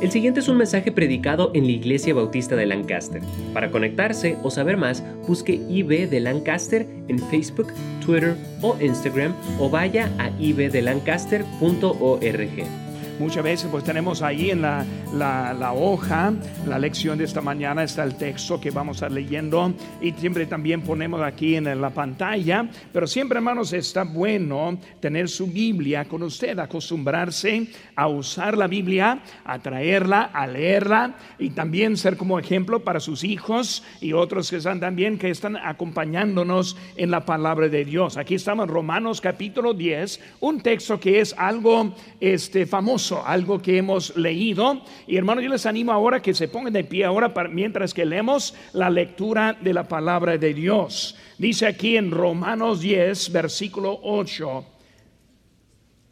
El 0.00 0.10
siguiente 0.10 0.40
es 0.40 0.48
un 0.48 0.56
mensaje 0.58 0.92
predicado 0.92 1.50
en 1.54 1.64
la 1.64 1.70
Iglesia 1.70 2.12
Bautista 2.12 2.54
de 2.54 2.66
Lancaster. 2.66 3.22
Para 3.54 3.70
conectarse 3.70 4.36
o 4.42 4.50
saber 4.50 4.76
más, 4.76 5.02
busque 5.26 5.54
IB 5.54 6.10
de 6.10 6.20
Lancaster 6.20 6.86
en 7.08 7.18
Facebook, 7.18 7.72
Twitter 8.04 8.36
o 8.60 8.76
Instagram 8.78 9.34
o 9.58 9.70
vaya 9.70 10.10
a 10.18 10.28
ibdelancaster.org. 10.38 12.85
Muchas 13.18 13.42
veces 13.42 13.68
pues 13.70 13.82
tenemos 13.82 14.20
ahí 14.20 14.50
en 14.50 14.60
la, 14.60 14.84
la, 15.14 15.72
hoja, 15.72 16.34
la 16.66 16.78
lección 16.78 17.16
de 17.16 17.24
esta 17.24 17.40
mañana 17.40 17.82
está 17.82 18.04
el 18.04 18.14
texto 18.16 18.60
que 18.60 18.70
vamos 18.70 18.96
a 18.96 19.06
estar 19.06 19.12
leyendo 19.12 19.72
y 20.02 20.12
siempre 20.12 20.44
también 20.44 20.82
ponemos 20.82 21.22
aquí 21.22 21.56
en 21.56 21.80
la 21.80 21.90
pantalla, 21.90 22.68
pero 22.92 23.06
siempre 23.06 23.38
hermanos 23.38 23.72
está 23.72 24.04
bueno 24.04 24.78
tener 25.00 25.30
su 25.30 25.46
Biblia 25.46 26.04
con 26.04 26.22
usted, 26.24 26.58
acostumbrarse 26.58 27.68
a 27.94 28.06
usar 28.06 28.58
la 28.58 28.66
Biblia, 28.66 29.20
a 29.46 29.58
traerla, 29.60 30.24
a 30.34 30.46
leerla 30.46 31.14
y 31.38 31.50
también 31.50 31.96
ser 31.96 32.18
como 32.18 32.38
ejemplo 32.38 32.84
para 32.84 33.00
sus 33.00 33.24
hijos 33.24 33.82
y 34.02 34.12
otros 34.12 34.50
que 34.50 34.56
están 34.56 34.78
también 34.78 35.16
que 35.16 35.30
están 35.30 35.56
acompañándonos 35.56 36.76
en 36.96 37.10
la 37.10 37.24
palabra 37.24 37.68
de 37.70 37.86
Dios. 37.86 38.18
Aquí 38.18 38.34
estamos 38.34 38.64
en 38.64 38.74
Romanos 38.74 39.22
capítulo 39.22 39.72
10, 39.72 40.20
un 40.40 40.60
texto 40.60 41.00
que 41.00 41.20
es 41.20 41.34
algo 41.38 41.94
este 42.20 42.66
famoso 42.66 43.05
algo 43.12 43.60
que 43.60 43.78
hemos 43.78 44.16
leído. 44.16 44.82
Y 45.06 45.16
hermanos, 45.16 45.44
yo 45.44 45.50
les 45.50 45.66
animo 45.66 45.92
ahora 45.92 46.20
que 46.20 46.34
se 46.34 46.48
pongan 46.48 46.72
de 46.72 46.84
pie 46.84 47.04
ahora 47.04 47.32
para, 47.32 47.48
mientras 47.48 47.94
que 47.94 48.04
leemos 48.04 48.54
la 48.72 48.90
lectura 48.90 49.56
de 49.60 49.72
la 49.72 49.86
palabra 49.86 50.36
de 50.38 50.54
Dios. 50.54 51.16
Dice 51.38 51.66
aquí 51.66 51.96
en 51.96 52.10
Romanos 52.10 52.80
10, 52.80 53.32
versículo 53.32 53.98
8. 54.02 54.64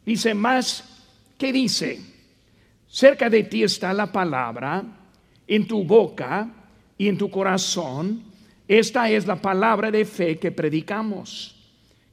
Dice 0.04 0.34
más, 0.34 0.84
¿qué 1.38 1.52
dice? 1.52 2.00
Cerca 2.88 3.28
de 3.28 3.44
ti 3.44 3.62
está 3.62 3.92
la 3.92 4.12
palabra, 4.12 4.84
en 5.46 5.66
tu 5.66 5.82
boca 5.84 6.48
y 6.96 7.08
en 7.08 7.18
tu 7.18 7.30
corazón. 7.30 8.22
Esta 8.68 9.10
es 9.10 9.26
la 9.26 9.36
palabra 9.36 9.90
de 9.90 10.04
fe 10.04 10.38
que 10.38 10.52
predicamos. 10.52 11.56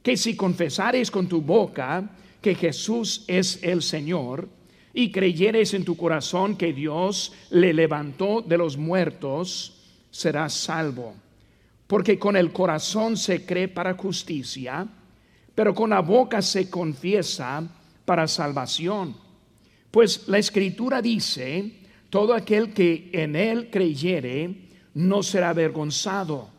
Que 0.02 0.17
si 0.17 0.36
confesares 0.36 1.11
con 1.11 1.27
tu 1.27 1.42
boca 1.42 2.09
que 2.42 2.55
Jesús 2.55 3.23
es 3.27 3.59
el 3.61 3.81
Señor, 3.81 4.50
y 4.94 5.11
creyeres 5.11 5.73
en 5.73 5.86
tu 5.86 5.95
corazón 5.95 6.56
que 6.56 6.73
Dios 6.73 7.34
le 7.50 7.73
levantó 7.73 8.42
de 8.42 8.58
los 8.58 8.78
muertos, 8.78 9.73
serás 10.09 10.53
salvo. 10.53 11.14
Porque 11.88 12.20
con 12.20 12.36
el 12.36 12.52
corazón 12.52 13.17
se 13.17 13.45
cree 13.45 13.67
para 13.67 13.95
justicia, 13.95 14.88
pero 15.56 15.73
con 15.73 15.89
la 15.89 16.02
boca 16.02 16.42
se 16.42 16.70
confiesa 16.70 17.67
para 18.06 18.28
salvación. 18.28 19.16
Pues 19.89 20.28
la 20.28 20.38
escritura 20.38 21.02
dice, 21.02 21.72
todo 22.09 22.33
aquel 22.33 22.73
que 22.73 23.09
en 23.14 23.36
él 23.36 23.70
creyere 23.70 24.70
no 24.94 25.23
será 25.23 25.50
avergonzado, 25.50 26.50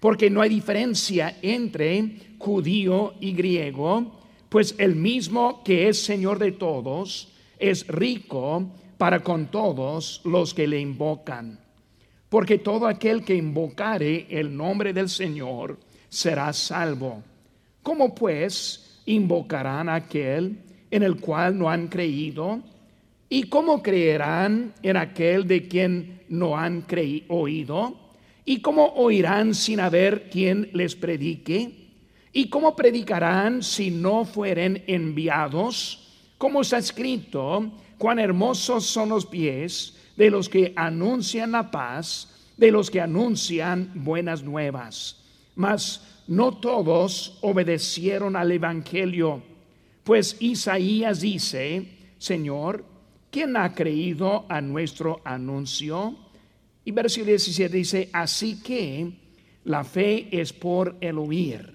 porque 0.00 0.30
no 0.30 0.40
hay 0.40 0.50
diferencia 0.50 1.38
entre 1.42 2.36
judío 2.38 3.14
y 3.20 3.32
griego, 3.32 4.20
pues 4.48 4.74
el 4.78 4.94
mismo 4.96 5.62
que 5.64 5.88
es 5.88 6.02
Señor 6.02 6.38
de 6.38 6.52
todos, 6.52 7.33
es 7.58 7.86
rico 7.86 8.70
para 8.98 9.20
con 9.20 9.46
todos 9.46 10.20
los 10.24 10.54
que 10.54 10.66
le 10.66 10.80
invocan. 10.80 11.58
Porque 12.28 12.58
todo 12.58 12.86
aquel 12.86 13.24
que 13.24 13.34
invocare 13.34 14.26
el 14.30 14.56
nombre 14.56 14.92
del 14.92 15.08
Señor 15.08 15.78
será 16.08 16.52
salvo. 16.52 17.22
¿Cómo 17.82 18.14
pues 18.14 19.02
invocarán 19.06 19.88
a 19.88 19.96
aquel 19.96 20.58
en 20.90 21.02
el 21.02 21.20
cual 21.20 21.58
no 21.58 21.70
han 21.70 21.88
creído? 21.88 22.62
¿Y 23.28 23.44
cómo 23.44 23.82
creerán 23.82 24.74
en 24.82 24.96
aquel 24.96 25.46
de 25.46 25.66
quien 25.68 26.22
no 26.28 26.56
han 26.56 26.86
oído? 27.28 27.96
¿Y 28.44 28.60
cómo 28.60 28.86
oirán 28.94 29.54
sin 29.54 29.80
haber 29.80 30.28
quien 30.30 30.70
les 30.72 30.94
predique? 30.94 31.84
¿Y 32.32 32.48
cómo 32.48 32.76
predicarán 32.76 33.62
si 33.62 33.90
no 33.90 34.24
fueren 34.24 34.82
enviados? 34.86 36.03
Como 36.38 36.62
está 36.62 36.78
escrito, 36.78 37.70
cuán 37.98 38.18
hermosos 38.18 38.84
son 38.86 39.10
los 39.10 39.26
pies 39.26 39.96
de 40.16 40.30
los 40.30 40.48
que 40.48 40.72
anuncian 40.76 41.52
la 41.52 41.70
paz, 41.70 42.28
de 42.56 42.70
los 42.70 42.90
que 42.90 43.00
anuncian 43.00 43.90
buenas 43.94 44.42
nuevas. 44.42 45.22
Mas 45.54 46.22
no 46.26 46.58
todos 46.58 47.38
obedecieron 47.42 48.36
al 48.36 48.50
Evangelio, 48.52 49.42
pues 50.02 50.36
Isaías 50.40 51.20
dice, 51.20 51.88
Señor, 52.18 52.84
¿quién 53.30 53.56
ha 53.56 53.74
creído 53.74 54.44
a 54.48 54.60
nuestro 54.60 55.20
anuncio? 55.24 56.16
Y 56.84 56.90
versículo 56.90 57.30
17 57.30 57.76
dice, 57.76 58.10
así 58.12 58.60
que 58.60 59.12
la 59.64 59.82
fe 59.84 60.28
es 60.30 60.52
por 60.52 60.96
el 61.00 61.18
oír, 61.18 61.74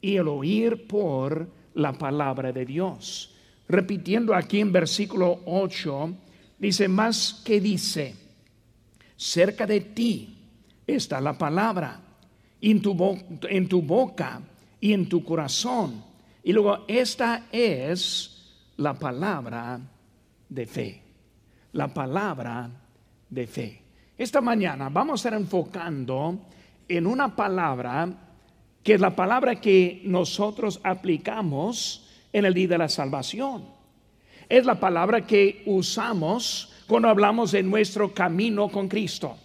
y 0.00 0.16
el 0.16 0.26
oír 0.26 0.86
por 0.88 1.48
la 1.74 1.92
palabra 1.92 2.52
de 2.52 2.64
Dios 2.64 3.36
repitiendo 3.70 4.34
aquí 4.34 4.60
en 4.60 4.72
versículo 4.72 5.40
8, 5.46 6.14
dice, 6.58 6.88
más 6.88 7.42
que 7.44 7.60
dice, 7.60 8.14
cerca 9.16 9.66
de 9.66 9.80
ti 9.80 10.36
está 10.86 11.20
la 11.20 11.36
palabra, 11.36 12.00
en 12.60 12.82
tu, 12.82 13.18
en 13.48 13.68
tu 13.68 13.82
boca 13.82 14.40
y 14.80 14.92
en 14.92 15.08
tu 15.08 15.24
corazón. 15.24 16.04
Y 16.42 16.52
luego, 16.52 16.84
esta 16.88 17.46
es 17.52 18.54
la 18.76 18.94
palabra 18.94 19.80
de 20.48 20.66
fe, 20.66 21.02
la 21.72 21.92
palabra 21.92 22.70
de 23.28 23.46
fe. 23.46 23.82
Esta 24.18 24.40
mañana 24.40 24.88
vamos 24.88 25.12
a 25.12 25.28
estar 25.28 25.40
enfocando 25.40 26.40
en 26.88 27.06
una 27.06 27.34
palabra 27.34 28.08
que 28.82 28.94
es 28.94 29.00
la 29.00 29.14
palabra 29.14 29.60
que 29.60 30.02
nosotros 30.04 30.80
aplicamos 30.82 32.09
en 32.32 32.44
el 32.44 32.54
día 32.54 32.68
de 32.68 32.78
la 32.78 32.88
salvación. 32.88 33.64
Es 34.48 34.66
la 34.66 34.80
palabra 34.80 35.26
que 35.26 35.62
usamos 35.66 36.72
cuando 36.86 37.08
hablamos 37.08 37.52
de 37.52 37.62
nuestro 37.62 38.12
camino 38.12 38.68
con 38.68 38.88
Cristo. 38.88 39.36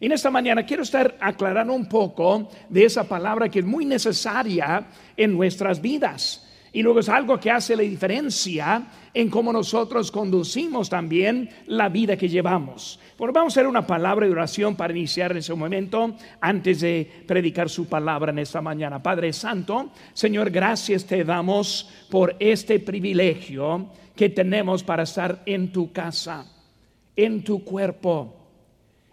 Y 0.00 0.06
en 0.06 0.12
esta 0.12 0.30
mañana 0.30 0.64
quiero 0.66 0.82
estar 0.82 1.16
aclarando 1.20 1.72
un 1.72 1.88
poco 1.88 2.50
de 2.68 2.84
esa 2.84 3.04
palabra 3.04 3.48
que 3.48 3.60
es 3.60 3.64
muy 3.64 3.84
necesaria 3.84 4.86
en 5.16 5.36
nuestras 5.36 5.80
vidas. 5.80 6.46
Y 6.74 6.82
luego 6.82 6.98
es 6.98 7.08
algo 7.08 7.38
que 7.38 7.52
hace 7.52 7.76
la 7.76 7.84
diferencia 7.84 8.84
en 9.14 9.30
cómo 9.30 9.52
nosotros 9.52 10.10
conducimos 10.10 10.90
también 10.90 11.48
la 11.66 11.88
vida 11.88 12.16
que 12.16 12.28
llevamos. 12.28 12.98
Bueno, 13.16 13.32
vamos 13.32 13.52
a 13.52 13.60
hacer 13.60 13.68
una 13.68 13.86
palabra 13.86 14.26
de 14.26 14.32
oración 14.32 14.74
para 14.74 14.92
iniciar 14.92 15.30
en 15.30 15.36
ese 15.36 15.54
momento 15.54 16.16
antes 16.40 16.80
de 16.80 17.08
predicar 17.28 17.70
su 17.70 17.86
palabra 17.86 18.32
en 18.32 18.40
esta 18.40 18.60
mañana. 18.60 19.00
Padre 19.00 19.32
Santo, 19.32 19.90
Señor, 20.14 20.50
gracias 20.50 21.06
te 21.06 21.22
damos 21.22 21.88
por 22.10 22.34
este 22.40 22.80
privilegio 22.80 23.86
que 24.16 24.30
tenemos 24.30 24.82
para 24.82 25.04
estar 25.04 25.44
en 25.46 25.70
tu 25.70 25.92
casa, 25.92 26.44
en 27.14 27.44
tu 27.44 27.62
cuerpo, 27.62 28.34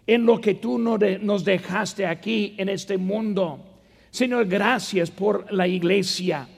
en 0.04 0.26
lo 0.26 0.40
que 0.40 0.54
tú 0.54 0.78
nos 0.78 1.44
dejaste 1.44 2.06
aquí 2.06 2.56
en 2.58 2.70
este 2.70 2.98
mundo. 2.98 3.60
Señor, 4.10 4.46
gracias 4.46 5.12
por 5.12 5.52
la 5.52 5.68
iglesia. 5.68 6.48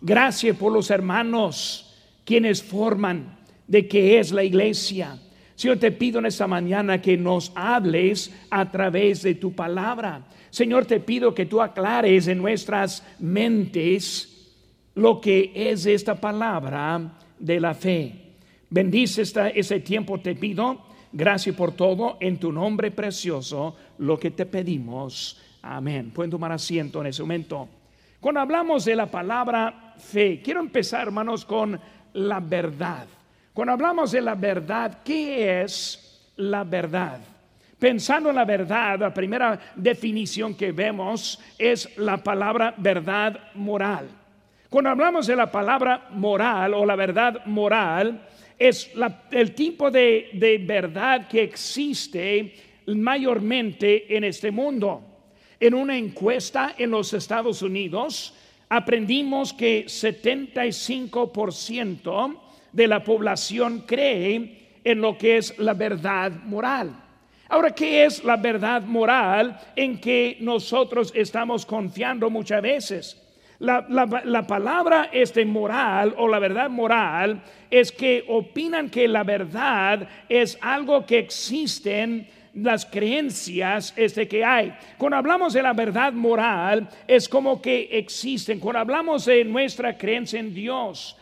Gracias 0.00 0.56
por 0.56 0.72
los 0.72 0.90
hermanos 0.90 1.94
quienes 2.24 2.62
forman 2.62 3.38
de 3.66 3.86
que 3.86 4.18
es 4.18 4.32
la 4.32 4.42
iglesia. 4.42 5.18
Señor, 5.54 5.78
te 5.78 5.92
pido 5.92 6.18
en 6.20 6.26
esta 6.26 6.46
mañana 6.46 7.02
que 7.02 7.16
nos 7.16 7.52
hables 7.54 8.32
a 8.50 8.70
través 8.70 9.22
de 9.22 9.34
tu 9.34 9.52
palabra. 9.52 10.24
Señor, 10.48 10.86
te 10.86 11.00
pido 11.00 11.34
que 11.34 11.46
tú 11.46 11.60
aclares 11.60 12.28
en 12.28 12.38
nuestras 12.38 13.04
mentes 13.18 14.48
lo 14.94 15.20
que 15.20 15.52
es 15.54 15.86
esta 15.86 16.14
palabra 16.14 17.18
de 17.38 17.60
la 17.60 17.74
fe. 17.74 18.14
Bendice 18.70 19.22
esta, 19.22 19.50
ese 19.50 19.80
tiempo, 19.80 20.18
te 20.20 20.34
pido. 20.34 20.86
Gracias 21.12 21.54
por 21.54 21.72
todo. 21.72 22.16
En 22.20 22.38
tu 22.38 22.52
nombre 22.52 22.90
precioso, 22.90 23.76
lo 23.98 24.18
que 24.18 24.30
te 24.30 24.46
pedimos. 24.46 25.40
Amén. 25.62 26.10
Pueden 26.10 26.30
tomar 26.30 26.52
asiento 26.52 27.00
en 27.00 27.08
ese 27.08 27.22
momento. 27.22 27.68
Cuando 28.20 28.40
hablamos 28.40 28.84
de 28.84 28.94
la 28.94 29.06
palabra 29.06 29.94
fe, 29.96 30.42
quiero 30.44 30.60
empezar, 30.60 31.06
hermanos, 31.06 31.46
con 31.46 31.80
la 32.12 32.38
verdad. 32.38 33.06
Cuando 33.54 33.72
hablamos 33.72 34.12
de 34.12 34.20
la 34.20 34.34
verdad, 34.34 34.98
¿qué 35.02 35.62
es 35.62 36.30
la 36.36 36.64
verdad? 36.64 37.18
Pensando 37.78 38.28
en 38.28 38.36
la 38.36 38.44
verdad, 38.44 38.98
la 38.98 39.14
primera 39.14 39.58
definición 39.74 40.54
que 40.54 40.70
vemos 40.70 41.40
es 41.58 41.96
la 41.96 42.18
palabra 42.18 42.74
verdad 42.76 43.40
moral. 43.54 44.06
Cuando 44.68 44.90
hablamos 44.90 45.26
de 45.26 45.36
la 45.36 45.50
palabra 45.50 46.08
moral 46.10 46.74
o 46.74 46.84
la 46.84 46.96
verdad 46.96 47.46
moral, 47.46 48.28
es 48.58 48.90
el 49.30 49.54
tipo 49.54 49.90
de, 49.90 50.28
de 50.34 50.58
verdad 50.58 51.26
que 51.26 51.42
existe 51.42 52.54
mayormente 52.86 54.14
en 54.14 54.24
este 54.24 54.50
mundo. 54.50 55.09
En 55.60 55.74
una 55.74 55.96
encuesta 55.96 56.74
en 56.78 56.90
los 56.90 57.12
Estados 57.12 57.60
Unidos, 57.60 58.34
aprendimos 58.70 59.52
que 59.52 59.84
75% 59.84 62.36
de 62.72 62.86
la 62.86 63.04
población 63.04 63.84
cree 63.86 64.56
en 64.82 65.02
lo 65.02 65.18
que 65.18 65.36
es 65.36 65.58
la 65.58 65.74
verdad 65.74 66.32
moral. 66.44 66.94
Ahora, 67.48 67.72
¿qué 67.72 68.04
es 68.04 68.24
la 68.24 68.36
verdad 68.36 68.82
moral 68.82 69.60
en 69.76 70.00
que 70.00 70.38
nosotros 70.40 71.12
estamos 71.14 71.66
confiando 71.66 72.30
muchas 72.30 72.62
veces? 72.62 73.22
La, 73.58 73.84
palabra 74.48 75.10
este 75.12 75.44
moral 75.44 76.14
o 76.16 76.26
la 76.26 76.38
verdad 76.38 76.70
moral 76.70 77.42
es 77.70 77.92
que 77.92 78.24
opinan 78.28 78.88
que 78.88 79.06
la 79.06 79.22
verdad 79.22 80.08
es 80.30 80.56
algo 80.62 81.04
que 81.04 81.18
existen 81.18 82.26
las 82.54 82.86
creencias 82.86 83.92
este 83.96 84.26
que 84.26 84.44
hay. 84.44 84.74
Cuando 84.98 85.16
hablamos 85.16 85.52
de 85.52 85.62
la 85.62 85.72
verdad 85.72 86.12
moral 86.12 86.88
es 87.06 87.28
como 87.28 87.60
que 87.60 87.88
existen. 87.92 88.58
Cuando 88.58 88.80
hablamos 88.80 89.24
de 89.24 89.44
nuestra 89.44 89.96
creencia 89.96 90.40
en 90.40 90.52
Dios, 90.52 91.16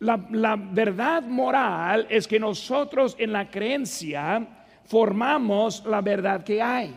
la, 0.00 0.24
la 0.30 0.56
verdad 0.56 1.22
moral 1.22 2.06
es 2.08 2.28
que 2.28 2.38
nosotros 2.38 3.16
en 3.18 3.32
la 3.32 3.50
creencia 3.50 4.46
formamos 4.84 5.84
la 5.84 6.00
verdad 6.00 6.44
que 6.44 6.62
hay. 6.62 6.94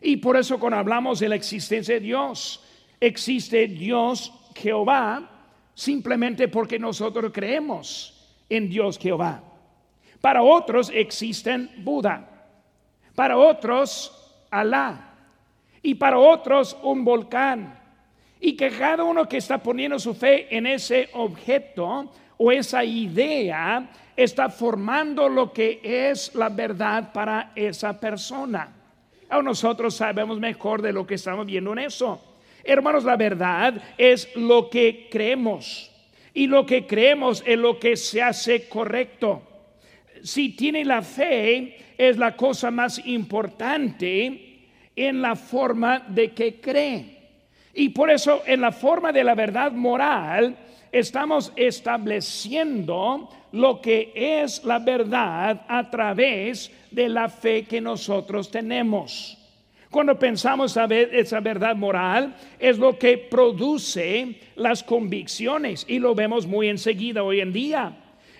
Y 0.00 0.18
por 0.18 0.36
eso 0.36 0.58
cuando 0.58 0.78
hablamos 0.78 1.20
de 1.20 1.28
la 1.28 1.36
existencia 1.36 1.94
de 1.94 2.00
Dios, 2.00 2.62
existe 3.00 3.66
Dios 3.66 4.32
Jehová 4.54 5.30
simplemente 5.74 6.48
porque 6.48 6.78
nosotros 6.78 7.30
creemos 7.32 8.12
en 8.48 8.68
Dios 8.68 8.98
Jehová. 8.98 9.42
Para 10.20 10.42
otros 10.42 10.90
existen 10.92 11.70
Buda, 11.78 12.35
para 13.16 13.36
otros 13.36 14.12
Alá 14.48 15.14
y 15.82 15.94
para 15.94 16.18
otros 16.18 16.76
un 16.82 17.04
volcán. 17.04 17.78
Y 18.40 18.56
que 18.56 18.70
cada 18.70 19.02
uno 19.02 19.28
que 19.28 19.38
está 19.38 19.58
poniendo 19.58 19.98
su 19.98 20.14
fe 20.14 20.54
en 20.56 20.66
ese 20.66 21.08
objeto 21.14 22.12
o 22.36 22.52
esa 22.52 22.84
idea 22.84 23.88
está 24.16 24.48
formando 24.48 25.28
lo 25.28 25.52
que 25.52 25.80
es 25.82 26.34
la 26.34 26.48
verdad 26.48 27.12
para 27.12 27.52
esa 27.54 27.98
persona. 27.98 28.72
O 29.30 29.42
nosotros 29.42 29.94
sabemos 29.94 30.38
mejor 30.38 30.82
de 30.82 30.92
lo 30.92 31.06
que 31.06 31.14
estamos 31.14 31.46
viendo 31.46 31.72
en 31.72 31.78
eso. 31.80 32.20
Hermanos, 32.62 33.04
la 33.04 33.16
verdad 33.16 33.74
es 33.96 34.28
lo 34.36 34.68
que 34.68 35.08
creemos. 35.10 35.90
Y 36.34 36.46
lo 36.46 36.66
que 36.66 36.86
creemos 36.86 37.42
es 37.46 37.58
lo 37.58 37.78
que 37.78 37.96
se 37.96 38.22
hace 38.22 38.68
correcto. 38.68 39.42
Si 40.22 40.50
tiene 40.50 40.84
la 40.84 41.02
fe, 41.02 41.76
es 41.96 42.16
la 42.16 42.36
cosa 42.36 42.70
más 42.70 43.04
importante 43.06 44.58
en 44.94 45.22
la 45.22 45.36
forma 45.36 46.00
de 46.08 46.32
que 46.32 46.60
cree. 46.60 47.16
Y 47.74 47.90
por 47.90 48.10
eso 48.10 48.42
en 48.46 48.62
la 48.62 48.72
forma 48.72 49.12
de 49.12 49.22
la 49.22 49.34
verdad 49.34 49.72
moral 49.72 50.56
estamos 50.90 51.52
estableciendo 51.56 53.28
lo 53.52 53.80
que 53.80 54.12
es 54.14 54.64
la 54.64 54.78
verdad 54.78 55.62
a 55.68 55.90
través 55.90 56.70
de 56.90 57.08
la 57.08 57.28
fe 57.28 57.64
que 57.64 57.80
nosotros 57.80 58.50
tenemos. 58.50 59.38
Cuando 59.90 60.18
pensamos 60.18 60.76
a 60.76 60.86
ver 60.86 61.14
esa 61.14 61.40
verdad 61.40 61.76
moral, 61.76 62.34
es 62.58 62.78
lo 62.78 62.98
que 62.98 63.18
produce 63.18 64.40
las 64.56 64.82
convicciones 64.82 65.84
y 65.88 65.98
lo 65.98 66.14
vemos 66.14 66.46
muy 66.46 66.68
enseguida 66.68 67.22
hoy 67.22 67.40
en 67.40 67.52
día. 67.52 67.96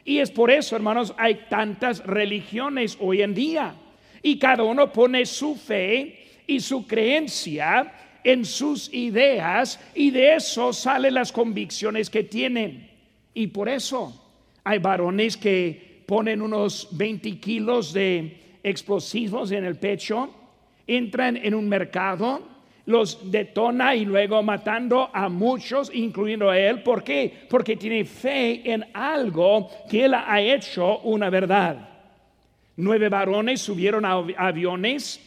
Y 0.07 0.21
es 0.21 0.31
por 0.31 0.53
eso, 0.53 0.77
hermanos, 0.77 1.13
hay 1.19 1.47
tantas 1.51 1.99
religiones 2.07 2.97
hoy 3.01 3.23
en 3.23 3.35
día. 3.35 3.75
Y 4.23 4.39
cada 4.39 4.63
uno 4.63 4.93
pone 4.93 5.27
su 5.27 5.57
fe 5.57 6.27
y 6.47 6.61
su 6.61 6.87
creencia 6.87 7.93
en 8.23 8.45
sus 8.45 8.93
ideas 8.95 9.81
y 9.95 10.11
de 10.11 10.37
eso 10.37 10.73
salen 10.73 11.15
las 11.15 11.33
convicciones 11.33 12.09
que 12.09 12.23
tienen. 12.23 12.89
Y 13.35 13.49
por 13.49 13.69
eso 13.69 14.33
hay 14.63 14.79
varones 14.79 15.37
que 15.37 16.03
ponen 16.07 16.41
unos 16.41 16.89
20 16.93 17.39
kilos 17.41 17.93
de 17.93 18.59
explosivos 18.63 19.51
en 19.51 19.65
el 19.65 19.77
pecho, 19.77 20.33
entran 20.87 21.37
en 21.37 21.53
un 21.53 21.69
mercado, 21.69 22.43
los 22.87 23.31
detona 23.31 23.95
y 23.95 24.05
luego 24.05 24.43
matando 24.43 25.11
a 25.13 25.29
muchos, 25.29 25.91
incluyendo 25.93 26.49
a 26.49 26.59
él. 26.59 26.83
¿Por 26.83 27.03
qué? 27.03 27.33
Porque 27.49 27.77
tiene 27.77 28.05
fe 28.05 28.63
en 28.65 28.87
algo 28.95 29.69
que 29.91 30.05
él 30.05 30.15
ha 30.15 30.41
hecho 30.41 31.01
una 31.01 31.29
verdad. 31.29 31.89
Nueve 32.77 33.09
varones 33.09 33.61
subieron 33.61 34.05
a 34.05 34.25
aviones 34.37 35.21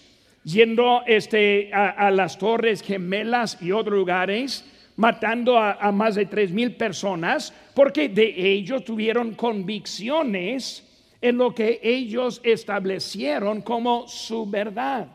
yendo 0.43 1.03
este, 1.05 1.71
a, 1.73 2.09
las 2.11 2.37
torres 2.37 2.81
gemelas 2.81 3.61
y 3.61 3.71
otros 3.71 3.97
lugares, 3.97 4.65
matando 4.95 5.57
a, 5.57 5.91
más 5.91 6.15
de 6.15 6.25
tres 6.25 6.51
mil 6.51 6.75
personas, 6.75 7.53
porque 7.73 8.07
de 8.09 8.33
ellos 8.35 8.83
tuvieron 8.83 9.33
convicciones 9.33 10.85
en 11.21 11.37
lo 11.37 11.53
que 11.53 11.79
ellos 11.83 12.39
establecieron 12.43 13.61
como 13.61 14.07
su 14.07 14.49
verdad. 14.49 15.07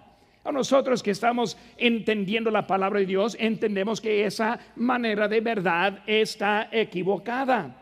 A 0.44 0.52
nosotros 0.52 1.02
que 1.02 1.10
estamos 1.10 1.56
entendiendo 1.78 2.50
la 2.50 2.66
palabra 2.66 3.00
de 3.00 3.06
Dios, 3.06 3.34
entendemos 3.40 3.98
que 3.98 4.26
esa 4.26 4.60
manera 4.76 5.26
de 5.26 5.40
verdad 5.40 6.02
está 6.06 6.68
equivocada. 6.70 7.74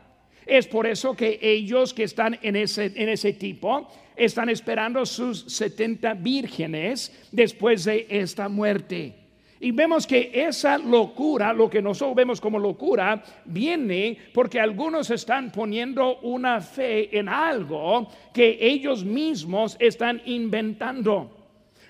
Es 0.47 0.69
por 0.69 0.87
eso 0.87 1.15
que 1.15 1.41
ellos 1.43 1.93
que 1.93 2.05
están 2.05 2.39
en 2.41 2.55
ese, 2.55 2.93
en 2.95 3.09
ese 3.09 3.33
tipo 3.33 3.89
están 4.15 4.49
esperando 4.49 5.05
sus 5.05 5.45
70 5.53 6.15
vírgenes 6.15 7.29
después 7.33 7.85
de 7.85 8.07
esta 8.09 8.49
muerte. 8.49 9.17
Y 9.59 9.73
vemos 9.73 10.07
que 10.07 10.31
esa 10.33 10.79
locura, 10.79 11.53
lo 11.53 11.69
que 11.69 11.83
nosotros 11.83 12.15
vemos 12.15 12.41
como 12.41 12.61
locura, 12.61 13.23
viene 13.45 14.17
porque 14.33 14.61
algunos 14.61 15.11
están 15.11 15.51
poniendo 15.51 16.19
una 16.21 16.61
fe 16.61 17.17
en 17.17 17.29
algo 17.29 18.09
que 18.33 18.59
ellos 18.61 19.05
mismos 19.05 19.77
están 19.81 20.21
inventando. 20.27 21.42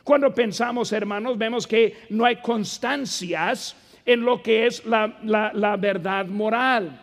Cuando 0.05 0.35
pensamos, 0.35 0.93
hermanos, 0.93 1.39
vemos 1.39 1.67
que 1.67 1.97
no 2.11 2.25
hay 2.25 2.37
constancias 2.37 3.77
en 4.05 4.23
lo 4.23 4.43
que 4.43 4.67
es 4.67 4.85
la, 4.85 5.19
la 5.23 5.77
verdad 5.77 6.27
moral. 6.27 7.01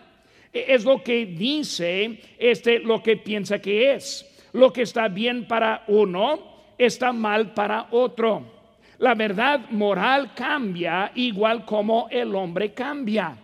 Es 0.51 0.83
lo 0.83 1.03
que 1.03 1.25
dice 1.25 2.19
este, 2.37 2.79
lo 2.79 3.01
que 3.01 3.17
piensa 3.17 3.59
que 3.59 3.93
es. 3.93 4.25
Lo 4.53 4.73
que 4.73 4.81
está 4.81 5.07
bien 5.07 5.47
para 5.47 5.83
uno 5.87 6.39
está 6.77 7.13
mal 7.13 7.53
para 7.53 7.87
otro. 7.91 8.43
La 8.97 9.15
verdad 9.15 9.69
moral 9.69 10.33
cambia 10.33 11.11
igual 11.15 11.65
como 11.65 12.07
el 12.09 12.35
hombre 12.35 12.73
cambia. 12.73 13.37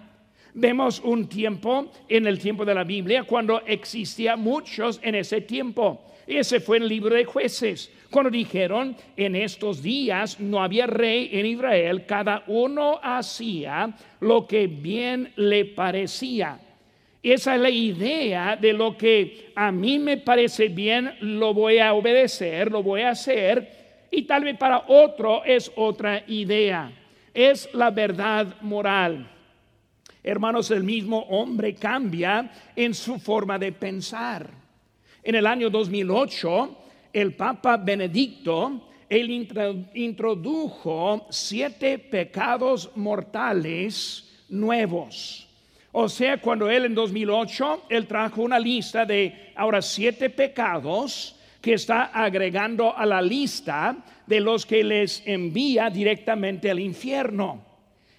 Vemos 0.54 1.00
un 1.00 1.28
tiempo 1.28 1.92
en 2.08 2.28
el 2.28 2.40
tiempo 2.40 2.66
de 2.66 2.74
la 2.74 2.84
Biblia 2.84 3.24
cuando 3.24 3.62
existía 3.66 4.36
muchos 4.36 5.00
en 5.04 5.16
ese 5.16 5.42
tiempo. 5.42 6.02
Ese 6.26 6.60
fue 6.60 6.78
el 6.78 6.88
libro 6.88 7.14
de 7.14 7.26
jueces. 7.26 7.92
Cuando 8.10 8.30
dijeron, 8.30 8.96
en 9.18 9.36
estos 9.36 9.82
días 9.82 10.40
no 10.40 10.62
había 10.62 10.88
rey 10.88 11.30
en 11.34 11.46
Israel, 11.46 12.06
cada 12.06 12.44
uno 12.48 13.00
hacía 13.02 13.94
lo 14.20 14.48
que 14.48 14.68
bien 14.68 15.32
le 15.36 15.66
parecía. 15.66 16.60
Esa 17.22 17.56
es 17.56 17.62
la 17.62 17.70
idea 17.70 18.56
de 18.56 18.72
lo 18.74 18.96
que 18.96 19.52
a 19.56 19.72
mí 19.72 19.98
me 19.98 20.18
parece 20.18 20.68
bien, 20.68 21.16
lo 21.22 21.54
voy 21.54 21.80
a 21.80 21.94
obedecer, 21.94 22.72
lo 22.72 22.84
voy 22.84 23.02
a 23.02 23.10
hacer, 23.10 24.08
y 24.12 24.24
tal 24.24 24.44
vez 24.44 24.58
para 24.58 24.84
otro 24.88 25.44
es 25.44 25.72
otra 25.76 26.24
idea. 26.28 26.92
Es 27.34 27.68
la 27.74 27.90
verdad 27.90 28.62
moral. 28.62 29.28
Hermanos, 30.24 30.72
el 30.72 30.84
mismo 30.84 31.20
hombre 31.30 31.76
cambia 31.76 32.50
en 32.76 32.94
su 32.94 33.20
forma 33.20 33.60
de 33.60 33.72
pensar. 33.72 34.50
En 35.24 35.36
el 35.36 35.48
año 35.48 35.70
2008, 35.70 36.78
el 37.16 37.34
Papa 37.34 37.78
Benedicto, 37.78 38.90
él 39.08 39.32
introdujo 39.94 41.26
siete 41.30 41.98
pecados 41.98 42.92
mortales 42.96 44.44
nuevos. 44.50 45.48
O 45.94 46.10
sea, 46.10 46.42
cuando 46.42 46.70
él 46.70 46.84
en 46.84 46.94
2008, 46.94 47.84
él 47.88 48.06
trajo 48.06 48.42
una 48.42 48.60
lista 48.60 49.06
de 49.06 49.54
ahora 49.56 49.82
siete 49.82 50.30
pecados 50.30 51.38
que 51.62 51.76
está 51.76 52.08
agregando 52.08 52.94
a 52.94 53.06
la 53.06 53.22
lista 53.22 53.96
de 54.28 54.42
los 54.42 54.66
que 54.66 54.84
les 54.84 55.24
envía 55.26 55.90
directamente 55.90 56.70
al 56.70 56.82
infierno. 56.82 57.64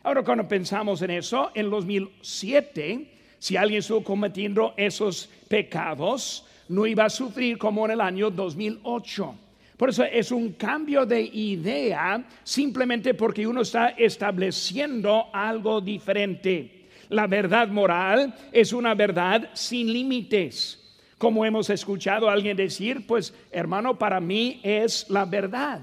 Ahora 0.04 0.22
cuando 0.22 0.48
pensamos 0.48 1.02
en 1.02 1.10
eso, 1.10 1.50
en 1.54 1.68
2007, 1.68 3.12
si 3.38 3.58
alguien 3.58 3.80
estuvo 3.80 4.02
cometiendo 4.02 4.72
esos 4.78 5.28
pecados, 5.48 6.45
no 6.68 6.86
iba 6.86 7.04
a 7.04 7.10
sufrir 7.10 7.58
como 7.58 7.84
en 7.84 7.92
el 7.92 8.00
año 8.00 8.30
2008. 8.30 9.34
Por 9.76 9.90
eso 9.90 10.04
es 10.04 10.32
un 10.32 10.52
cambio 10.52 11.04
de 11.04 11.20
idea 11.20 12.24
simplemente 12.42 13.14
porque 13.14 13.46
uno 13.46 13.60
está 13.60 13.88
estableciendo 13.90 15.26
algo 15.32 15.80
diferente. 15.80 16.88
La 17.10 17.26
verdad 17.26 17.68
moral 17.68 18.34
es 18.52 18.72
una 18.72 18.94
verdad 18.94 19.50
sin 19.52 19.92
límites. 19.92 20.82
Como 21.18 21.44
hemos 21.44 21.70
escuchado 21.70 22.28
a 22.28 22.32
alguien 22.32 22.56
decir, 22.56 23.06
pues 23.06 23.34
hermano, 23.50 23.98
para 23.98 24.20
mí 24.20 24.60
es 24.62 25.08
la 25.10 25.24
verdad. 25.24 25.80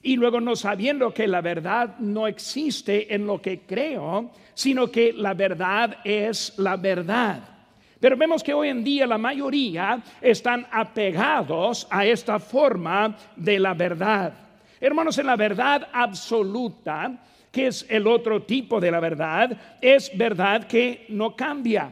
Y 0.00 0.16
luego 0.16 0.40
no 0.40 0.54
sabiendo 0.54 1.12
que 1.12 1.26
la 1.26 1.40
verdad 1.40 1.98
no 1.98 2.28
existe 2.28 3.12
en 3.12 3.26
lo 3.26 3.42
que 3.42 3.60
creo, 3.60 4.30
sino 4.54 4.90
que 4.90 5.12
la 5.12 5.34
verdad 5.34 5.98
es 6.04 6.54
la 6.56 6.76
verdad. 6.76 7.57
Pero 8.00 8.16
vemos 8.16 8.42
que 8.42 8.54
hoy 8.54 8.68
en 8.68 8.84
día 8.84 9.06
la 9.06 9.18
mayoría 9.18 10.00
están 10.20 10.66
apegados 10.70 11.86
a 11.90 12.06
esta 12.06 12.38
forma 12.38 13.16
de 13.34 13.58
la 13.58 13.74
verdad. 13.74 14.32
Hermanos, 14.80 15.18
en 15.18 15.26
la 15.26 15.36
verdad 15.36 15.88
absoluta, 15.92 17.12
que 17.50 17.66
es 17.66 17.84
el 17.88 18.06
otro 18.06 18.42
tipo 18.42 18.80
de 18.80 18.90
la 18.90 19.00
verdad, 19.00 19.56
es 19.80 20.16
verdad 20.16 20.68
que 20.68 21.06
no 21.08 21.34
cambia. 21.34 21.90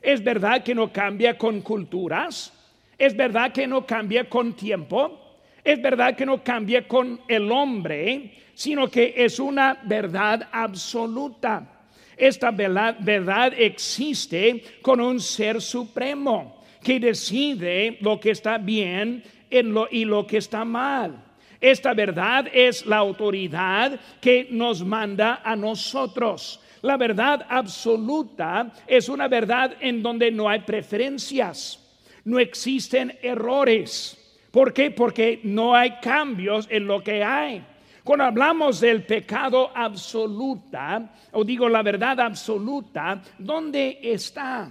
Es 0.00 0.24
verdad 0.24 0.62
que 0.62 0.74
no 0.74 0.90
cambia 0.92 1.36
con 1.36 1.60
culturas. 1.60 2.52
Es 2.96 3.14
verdad 3.14 3.52
que 3.52 3.66
no 3.66 3.84
cambia 3.84 4.28
con 4.28 4.54
tiempo. 4.54 5.40
Es 5.62 5.80
verdad 5.82 6.16
que 6.16 6.24
no 6.24 6.42
cambia 6.42 6.86
con 6.88 7.20
el 7.28 7.50
hombre, 7.50 8.32
sino 8.54 8.88
que 8.90 9.14
es 9.16 9.38
una 9.38 9.78
verdad 9.84 10.48
absoluta. 10.52 11.73
Esta 12.16 12.50
verdad 12.50 13.52
existe 13.56 14.62
con 14.82 15.00
un 15.00 15.20
ser 15.20 15.60
supremo 15.60 16.62
que 16.82 17.00
decide 17.00 17.98
lo 18.00 18.20
que 18.20 18.30
está 18.30 18.58
bien 18.58 19.22
y 19.50 20.04
lo 20.04 20.26
que 20.26 20.36
está 20.36 20.64
mal. 20.64 21.22
Esta 21.60 21.94
verdad 21.94 22.46
es 22.52 22.84
la 22.84 22.98
autoridad 22.98 23.98
que 24.20 24.48
nos 24.50 24.84
manda 24.84 25.40
a 25.42 25.56
nosotros. 25.56 26.60
La 26.82 26.98
verdad 26.98 27.46
absoluta 27.48 28.70
es 28.86 29.08
una 29.08 29.28
verdad 29.28 29.74
en 29.80 30.02
donde 30.02 30.30
no 30.30 30.48
hay 30.48 30.60
preferencias, 30.60 31.80
no 32.24 32.38
existen 32.38 33.16
errores. 33.22 34.20
¿Por 34.50 34.74
qué? 34.74 34.90
Porque 34.90 35.40
no 35.42 35.74
hay 35.74 35.92
cambios 36.02 36.68
en 36.70 36.86
lo 36.86 37.02
que 37.02 37.24
hay. 37.24 37.64
Cuando 38.04 38.26
hablamos 38.26 38.80
del 38.80 39.02
pecado 39.04 39.70
absoluta, 39.74 41.10
o 41.32 41.42
digo 41.42 41.70
la 41.70 41.82
verdad 41.82 42.20
absoluta, 42.20 43.22
¿dónde 43.38 43.98
está? 44.02 44.68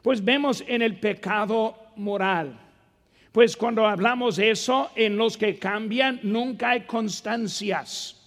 Pues 0.00 0.24
vemos 0.24 0.64
en 0.66 0.80
el 0.80 0.98
pecado 0.98 1.76
moral. 1.96 2.58
Pues 3.30 3.58
cuando 3.58 3.86
hablamos 3.86 4.36
de 4.36 4.50
eso, 4.50 4.90
en 4.96 5.18
los 5.18 5.36
que 5.36 5.58
cambian 5.58 6.20
nunca 6.22 6.70
hay 6.70 6.80
constancias. 6.82 8.18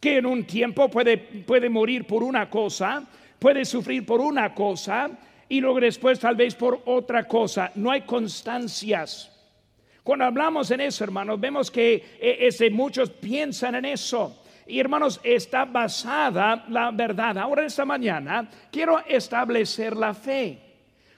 Que 0.00 0.18
en 0.18 0.26
un 0.26 0.44
tiempo 0.44 0.88
puede, 0.88 1.18
puede 1.18 1.68
morir 1.68 2.06
por 2.06 2.22
una 2.22 2.48
cosa, 2.48 3.04
puede 3.40 3.64
sufrir 3.64 4.06
por 4.06 4.20
una 4.20 4.54
cosa 4.54 5.10
y 5.48 5.60
luego 5.60 5.80
después 5.80 6.20
tal 6.20 6.36
vez 6.36 6.54
por 6.54 6.82
otra 6.84 7.26
cosa. 7.26 7.72
No 7.74 7.90
hay 7.90 8.02
constancias. 8.02 9.37
Cuando 10.08 10.24
hablamos 10.24 10.70
en 10.70 10.80
eso, 10.80 11.04
hermanos, 11.04 11.38
vemos 11.38 11.70
que 11.70 12.16
eh, 12.18 12.70
muchos 12.70 13.10
piensan 13.10 13.74
en 13.74 13.84
eso. 13.84 14.42
Y 14.66 14.80
hermanos, 14.80 15.20
está 15.22 15.66
basada 15.66 16.64
la 16.70 16.90
verdad. 16.90 17.36
Ahora 17.36 17.66
esta 17.66 17.84
mañana 17.84 18.48
quiero 18.72 19.00
establecer 19.00 19.94
la 19.94 20.14
fe. 20.14 20.58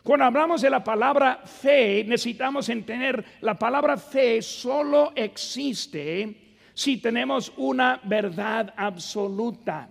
Cuando 0.03 0.25
hablamos 0.25 0.61
de 0.63 0.71
la 0.71 0.83
palabra 0.83 1.37
fe, 1.45 2.03
necesitamos 2.05 2.69
entender 2.69 3.25
la 3.43 3.57
palabra 3.57 3.97
fe 3.97 4.43
solo 4.43 5.13
existe 5.15 6.57
si 6.75 6.97
tenemos 6.97 7.53
una 7.59 8.01
verdad 8.03 8.75
absoluta. 8.77 9.89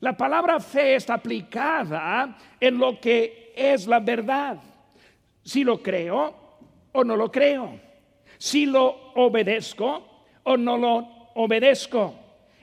La 0.00 0.14
palabra 0.14 0.60
fe 0.60 0.96
está 0.96 1.14
aplicada 1.14 2.36
en 2.60 2.76
lo 2.76 3.00
que 3.00 3.54
es 3.56 3.86
la 3.86 4.00
verdad. 4.00 4.58
Si 5.42 5.64
lo 5.64 5.82
creo 5.82 6.58
o 6.92 7.02
no 7.02 7.16
lo 7.16 7.32
creo 7.32 7.87
si 8.38 8.66
lo 8.66 9.12
obedezco 9.14 10.02
o 10.44 10.56
no 10.56 10.78
lo 10.78 11.08
obedezco. 11.34 12.14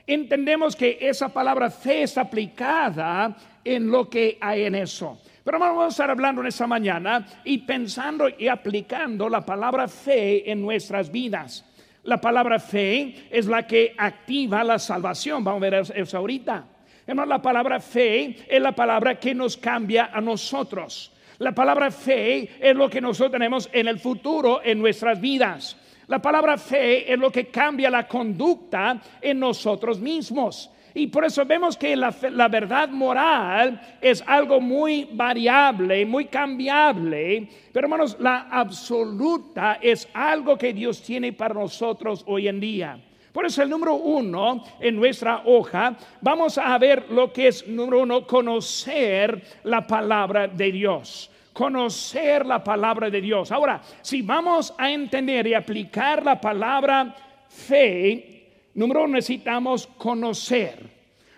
Entendemos 0.06 0.74
que 0.76 0.98
esa 1.00 1.28
palabra 1.28 1.70
fe 1.70 2.02
está 2.02 2.22
aplicada 2.22 3.36
en 3.64 3.90
lo 3.90 4.08
que 4.08 4.38
hay 4.40 4.64
en 4.64 4.76
eso. 4.76 5.20
Pero 5.42 5.58
vamos 5.58 5.84
a 5.84 5.88
estar 5.88 6.10
hablando 6.10 6.40
en 6.40 6.48
esta 6.48 6.66
mañana 6.66 7.26
y 7.44 7.58
pensando 7.58 8.28
y 8.28 8.48
aplicando 8.48 9.28
la 9.28 9.44
palabra 9.44 9.86
fe 9.86 10.50
en 10.50 10.60
nuestras 10.60 11.10
vidas. 11.10 11.64
La 12.04 12.20
palabra 12.20 12.58
fe 12.60 13.28
es 13.30 13.46
la 13.46 13.66
que 13.66 13.94
activa 13.96 14.62
la 14.62 14.78
salvación. 14.78 15.42
Vamos 15.42 15.62
a 15.62 15.70
ver 15.70 15.92
eso 15.94 16.18
ahorita. 16.18 16.64
Hermano, 17.06 17.28
la 17.28 17.42
palabra 17.42 17.80
fe 17.80 18.36
es 18.48 18.60
la 18.60 18.72
palabra 18.72 19.18
que 19.18 19.34
nos 19.34 19.56
cambia 19.56 20.10
a 20.12 20.20
nosotros. 20.20 21.12
La 21.38 21.52
palabra 21.52 21.90
fe 21.90 22.50
es 22.60 22.74
lo 22.74 22.88
que 22.88 23.00
nosotros 23.00 23.32
tenemos 23.32 23.68
en 23.72 23.88
el 23.88 23.98
futuro 23.98 24.60
en 24.64 24.78
nuestras 24.78 25.20
vidas. 25.20 25.76
La 26.08 26.22
palabra 26.22 26.56
fe 26.56 27.12
es 27.12 27.18
lo 27.18 27.30
que 27.30 27.46
cambia 27.46 27.90
la 27.90 28.06
conducta 28.06 29.00
en 29.20 29.40
nosotros 29.40 30.00
mismos. 30.00 30.70
Y 30.94 31.08
por 31.08 31.26
eso 31.26 31.44
vemos 31.44 31.76
que 31.76 31.94
la, 31.94 32.10
verdad 32.48 32.88
moral 32.88 33.98
es 34.00 34.24
algo 34.26 34.62
muy 34.62 35.06
variable, 35.12 36.06
muy 36.06 36.24
cambiable. 36.24 37.48
Pero 37.70 37.86
hermanos, 37.86 38.16
la 38.18 38.48
absoluta 38.50 39.78
es 39.82 40.08
algo 40.14 40.56
que 40.56 40.72
Dios 40.72 41.02
tiene 41.02 41.34
para 41.34 41.52
nosotros 41.52 42.24
hoy 42.26 42.48
en 42.48 42.60
día. 42.60 42.98
Por 43.36 43.44
eso 43.44 43.62
el 43.62 43.68
número 43.68 43.96
uno 43.96 44.64
en 44.80 44.96
nuestra 44.96 45.42
hoja, 45.44 45.94
vamos 46.22 46.56
a 46.56 46.78
ver 46.78 47.10
lo 47.10 47.30
que 47.34 47.48
es 47.48 47.68
número 47.68 48.00
uno, 48.00 48.26
conocer 48.26 49.42
la 49.64 49.86
palabra 49.86 50.48
de 50.48 50.72
Dios 50.72 51.30
conocer 51.52 52.44
la 52.44 52.62
palabra 52.62 53.08
de 53.10 53.20
Dios. 53.20 53.50
Ahora, 53.52 53.80
si 54.02 54.20
vamos 54.22 54.74
a 54.76 54.90
entender 54.90 55.46
y 55.46 55.54
aplicar 55.54 56.22
la 56.22 56.38
palabra 56.38 57.14
fe, 57.48 58.70
número 58.74 59.04
uno 59.04 59.14
necesitamos 59.14 59.86
conocer. 59.86 60.78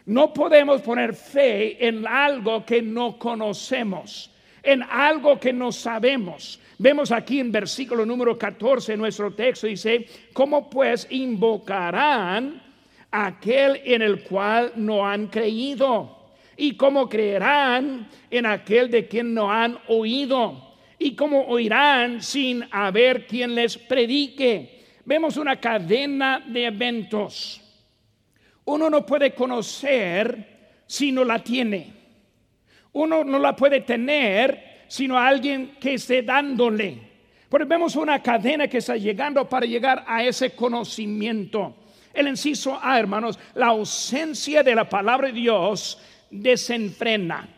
No 0.07 0.33
podemos 0.33 0.81
poner 0.83 1.15
fe 1.15 1.85
en 1.87 2.05
algo 2.07 2.65
que 2.65 2.83
no 2.83 3.17
conocemos, 3.17 4.31
en 4.69 4.83
algo 4.83 5.41
que 5.41 5.51
no 5.51 5.73
sabemos. 5.73 6.61
Vemos 6.77 7.11
aquí 7.11 7.41
en 7.41 7.51
versículo 7.51 8.05
número 8.05 8.37
14 8.37 8.93
en 8.93 8.99
nuestro 8.99 9.33
texto, 9.33 9.67
dice, 9.67 10.07
¿cómo 10.35 10.69
pues 10.69 11.07
invocarán 11.09 12.63
aquel 13.11 13.81
en 13.83 14.03
el 14.03 14.23
cual 14.25 14.73
no 14.77 15.09
han 15.09 15.29
creído? 15.29 16.19
¿Y 16.55 16.77
cómo 16.77 17.09
creerán 17.09 18.09
en 18.31 18.45
aquel 18.45 18.91
de 18.91 19.09
quien 19.09 19.33
no 19.33 19.51
han 19.51 19.79
oído? 19.89 20.75
¿Y 20.99 21.15
cómo 21.17 21.47
oirán 21.47 22.23
sin 22.23 22.63
haber 22.71 23.27
quien 23.27 23.55
les 23.55 23.79
predique? 23.79 24.85
Vemos 25.07 25.39
una 25.39 25.59
cadena 25.59 26.45
de 26.47 26.67
eventos. 26.67 27.63
Uno 28.67 28.91
no 28.91 29.07
puede 29.07 29.33
conocer 29.33 30.83
si 30.87 31.11
no 31.11 31.25
la 31.25 31.43
tiene. 31.43 31.98
Uno 32.93 33.25
no 33.25 33.39
la 33.39 33.55
puede 33.55 33.81
tener 33.83 34.69
sino 34.89 35.19
a 35.19 35.29
alguien 35.29 35.77
que 35.81 35.95
esté 35.95 36.23
dándole. 36.23 36.99
Pero 37.49 37.67
vemos 37.67 37.97
una 37.97 38.23
cadena 38.23 38.69
que 38.69 38.79
está 38.79 38.97
llegando 38.97 39.49
para 39.49 39.67
llegar 39.67 40.05
a 40.07 40.25
ese 40.25 40.51
conocimiento. 40.51 41.77
El 42.13 42.29
inciso 42.29 42.79
A, 42.83 42.99
hermanos, 42.99 43.39
la 43.55 43.67
ausencia 43.67 44.63
de 44.63 44.75
la 44.75 44.89
palabra 44.89 45.29
de 45.29 45.35
Dios 45.35 45.99
desenfrena. 46.31 47.49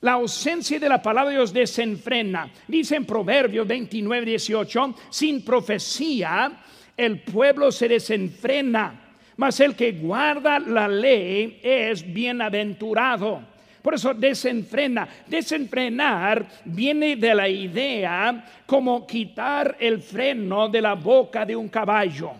La 0.00 0.12
ausencia 0.12 0.78
de 0.78 0.88
la 0.88 1.00
palabra 1.00 1.30
de 1.30 1.36
Dios 1.36 1.52
desenfrena. 1.52 2.50
Dice 2.66 2.96
en 2.96 3.04
Proverbios 3.04 3.66
29, 3.66 4.26
18, 4.26 4.94
sin 5.10 5.44
profecía 5.44 6.52
el 6.96 7.20
pueblo 7.20 7.72
se 7.72 7.88
desenfrena, 7.88 9.14
mas 9.36 9.60
el 9.60 9.74
que 9.74 9.92
guarda 9.92 10.58
la 10.58 10.88
ley 10.88 11.60
es 11.62 12.12
bienaventurado. 12.12 13.51
Por 13.82 13.94
eso 13.94 14.14
desenfrena. 14.14 15.08
Desenfrenar 15.26 16.46
viene 16.64 17.16
de 17.16 17.34
la 17.34 17.48
idea 17.48 18.44
como 18.64 19.04
quitar 19.06 19.76
el 19.80 20.00
freno 20.00 20.68
de 20.68 20.80
la 20.80 20.94
boca 20.94 21.44
de 21.44 21.56
un 21.56 21.68
caballo. 21.68 22.30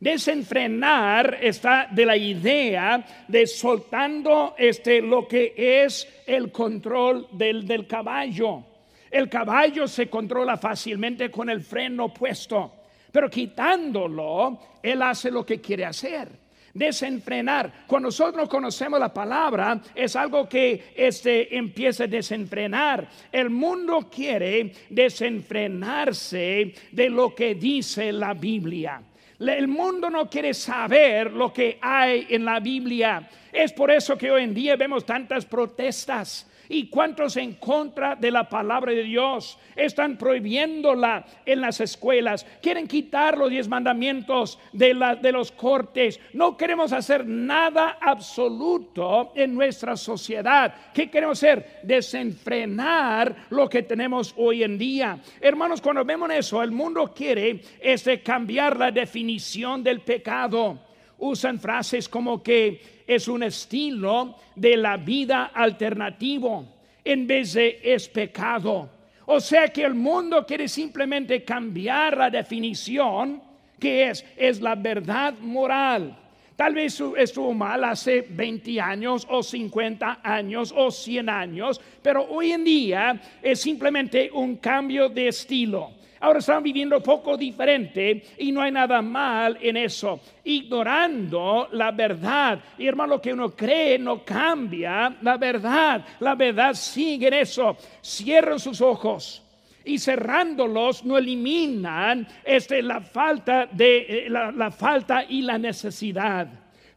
Desenfrenar 0.00 1.38
está 1.42 1.86
de 1.90 2.06
la 2.06 2.16
idea 2.16 3.04
de 3.28 3.46
soltando 3.46 4.54
este 4.56 5.02
lo 5.02 5.28
que 5.28 5.52
es 5.56 6.08
el 6.26 6.50
control 6.50 7.28
del, 7.32 7.66
del 7.66 7.86
caballo. 7.86 8.64
El 9.10 9.28
caballo 9.28 9.86
se 9.86 10.08
controla 10.08 10.56
fácilmente 10.56 11.30
con 11.30 11.50
el 11.50 11.60
freno 11.60 12.14
puesto, 12.14 12.72
pero 13.12 13.28
quitándolo, 13.28 14.58
él 14.82 15.02
hace 15.02 15.30
lo 15.30 15.44
que 15.44 15.60
quiere 15.60 15.84
hacer 15.84 16.49
desenfrenar. 16.74 17.84
Cuando 17.86 18.08
nosotros 18.08 18.48
conocemos 18.48 19.00
la 19.00 19.12
palabra, 19.12 19.80
es 19.94 20.16
algo 20.16 20.48
que 20.48 20.92
este, 20.94 21.56
empieza 21.56 22.04
a 22.04 22.08
desenfrenar. 22.08 23.08
El 23.30 23.50
mundo 23.50 24.08
quiere 24.10 24.72
desenfrenarse 24.88 26.74
de 26.90 27.10
lo 27.10 27.34
que 27.34 27.54
dice 27.54 28.12
la 28.12 28.34
Biblia. 28.34 29.02
El 29.38 29.68
mundo 29.68 30.10
no 30.10 30.28
quiere 30.28 30.52
saber 30.52 31.32
lo 31.32 31.52
que 31.52 31.78
hay 31.80 32.26
en 32.28 32.44
la 32.44 32.60
Biblia. 32.60 33.26
Es 33.50 33.72
por 33.72 33.90
eso 33.90 34.16
que 34.18 34.30
hoy 34.30 34.44
en 34.44 34.54
día 34.54 34.76
vemos 34.76 35.06
tantas 35.06 35.46
protestas 35.46 36.49
¿Y 36.72 36.86
cuántos 36.88 37.36
en 37.36 37.54
contra 37.54 38.14
de 38.14 38.30
la 38.30 38.48
palabra 38.48 38.92
de 38.92 39.02
Dios? 39.02 39.58
Están 39.74 40.16
prohibiéndola 40.16 41.26
en 41.44 41.60
las 41.60 41.80
escuelas. 41.80 42.46
Quieren 42.62 42.86
quitar 42.86 43.36
los 43.36 43.50
diez 43.50 43.66
mandamientos 43.66 44.56
de, 44.72 44.94
los 45.32 45.50
cortes. 45.50 46.20
No 46.32 46.56
queremos 46.56 46.92
hacer 46.92 47.26
nada 47.26 47.98
absoluto 48.00 49.32
en 49.34 49.52
nuestra 49.52 49.96
sociedad. 49.96 50.72
¿Qué 50.94 51.10
queremos 51.10 51.38
hacer? 51.38 51.80
Desenfrenar 51.82 53.48
lo 53.50 53.68
que 53.68 53.82
tenemos 53.82 54.32
hoy 54.36 54.62
en 54.62 54.78
día. 54.78 55.18
Hermanos, 55.40 55.80
cuando 55.80 56.04
vemos 56.04 56.30
eso, 56.30 56.62
el 56.62 56.70
mundo 56.70 57.12
quiere 57.12 57.62
este, 57.80 58.22
cambiar 58.22 58.76
la 58.76 58.92
definición 58.92 59.82
del 59.82 60.02
pecado. 60.02 60.78
Usan 61.20 61.60
frases 61.60 62.08
como 62.08 62.42
que 62.42 63.04
es 63.06 63.28
un 63.28 63.42
estilo 63.42 64.36
de 64.56 64.76
la 64.76 64.96
vida 64.96 65.52
alternativo 65.54 66.66
en 67.04 67.26
vez 67.26 67.54
de 67.54 67.80
es 67.82 68.08
pecado. 68.08 68.88
O 69.26 69.40
sea 69.40 69.68
que 69.68 69.84
el 69.84 69.94
mundo 69.94 70.44
quiere 70.44 70.68
simplemente 70.68 71.44
cambiar 71.44 72.16
la 72.16 72.30
definición 72.30 73.40
que 73.78 74.10
es, 74.10 74.24
es 74.36 74.60
la 74.60 74.74
verdad 74.74 75.34
moral. 75.40 76.16
Tal 76.56 76.74
vez 76.74 77.02
estuvo 77.16 77.54
mal 77.54 77.82
hace 77.84 78.26
20 78.28 78.80
años 78.80 79.26
o 79.30 79.42
50 79.42 80.20
años 80.22 80.74
o 80.76 80.90
100 80.90 81.28
años, 81.30 81.80
pero 82.02 82.26
hoy 82.28 82.52
en 82.52 82.64
día 82.64 83.18
es 83.42 83.60
simplemente 83.60 84.30
un 84.30 84.56
cambio 84.56 85.08
de 85.08 85.28
estilo. 85.28 85.92
Ahora 86.20 86.40
están 86.40 86.62
viviendo 86.62 87.02
poco 87.02 87.36
diferente 87.36 88.22
y 88.38 88.52
no 88.52 88.60
hay 88.60 88.70
nada 88.70 89.00
mal 89.00 89.56
en 89.60 89.78
eso. 89.78 90.20
Ignorando 90.44 91.68
la 91.72 91.90
verdad. 91.92 92.60
Y 92.76 92.86
hermano, 92.86 93.14
lo 93.14 93.22
que 93.22 93.32
uno 93.32 93.50
cree 93.50 93.98
no 93.98 94.22
cambia 94.22 95.16
la 95.22 95.38
verdad. 95.38 96.04
La 96.20 96.34
verdad 96.34 96.74
sigue 96.74 97.28
en 97.28 97.34
eso. 97.34 97.76
Cierran 98.02 98.58
sus 98.58 98.82
ojos 98.82 99.42
y 99.82 99.98
cerrándolos 99.98 101.04
no 101.04 101.16
eliminan 101.16 102.28
este, 102.44 102.82
la, 102.82 103.00
falta 103.00 103.66
de, 103.72 104.26
eh, 104.26 104.30
la 104.30 104.70
falta 104.70 105.24
y 105.24 105.40
la 105.40 105.56
necesidad 105.56 106.48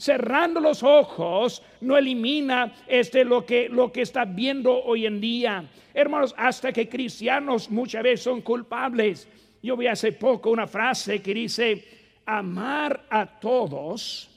cerrando 0.03 0.60
los 0.60 0.83
ojos 0.83 1.63
no 1.79 1.98
elimina 1.98 2.74
este 2.88 3.24
lo 3.24 3.45
que 3.45 3.69
lo 3.69 3.89
que 3.89 4.01
está 4.01 4.25
viendo 4.25 4.83
hoy 4.83 5.05
en 5.05 5.22
día. 5.22 5.63
Hermanos, 5.93 6.36
hasta 6.38 6.74
que 6.74 6.89
cristianos 6.89 7.72
muchas 7.72 8.03
veces 8.03 8.24
son 8.24 8.41
culpables. 8.41 9.29
Yo 9.62 9.77
vi 9.77 9.88
hace 9.88 10.12
poco 10.12 10.50
una 10.50 10.67
frase 10.67 11.22
que 11.22 11.33
dice 11.33 11.88
amar 12.25 13.05
a 13.10 13.25
todos 13.39 14.29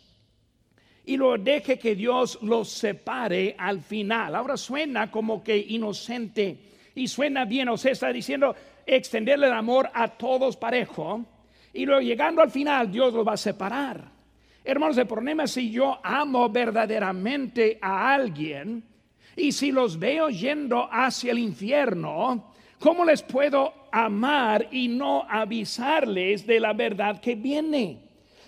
y 1.04 1.16
lo 1.16 1.36
deje 1.36 1.80
que 1.80 1.96
Dios 1.96 2.38
los 2.42 2.68
separe 2.68 3.56
al 3.58 3.80
final. 3.80 4.36
Ahora 4.36 4.56
suena 4.56 5.10
como 5.10 5.42
que 5.42 5.56
inocente 5.56 6.58
y 6.94 7.08
suena 7.08 7.44
bien, 7.44 7.68
o 7.70 7.76
sea, 7.76 7.90
está 7.90 8.12
diciendo 8.12 8.54
extenderle 8.86 9.48
el 9.48 9.52
amor 9.52 9.90
a 9.92 10.06
todos 10.06 10.56
parejo 10.56 11.24
y 11.72 11.86
luego 11.86 12.02
llegando 12.02 12.40
al 12.40 12.52
final 12.52 12.92
Dios 12.92 13.12
los 13.12 13.26
va 13.26 13.32
a 13.32 13.36
separar. 13.36 14.15
Hermanos, 14.68 14.98
el 14.98 15.06
problema 15.06 15.44
es 15.44 15.52
si 15.52 15.70
yo 15.70 16.00
amo 16.02 16.48
verdaderamente 16.48 17.78
a 17.80 18.12
alguien 18.12 18.82
y 19.36 19.52
si 19.52 19.70
los 19.70 19.96
veo 19.96 20.28
yendo 20.28 20.88
hacia 20.90 21.30
el 21.30 21.38
infierno, 21.38 22.52
¿cómo 22.80 23.04
les 23.04 23.22
puedo 23.22 23.72
amar 23.92 24.66
y 24.72 24.88
no 24.88 25.24
avisarles 25.30 26.44
de 26.44 26.58
la 26.58 26.72
verdad 26.72 27.20
que 27.20 27.36
viene? 27.36 28.00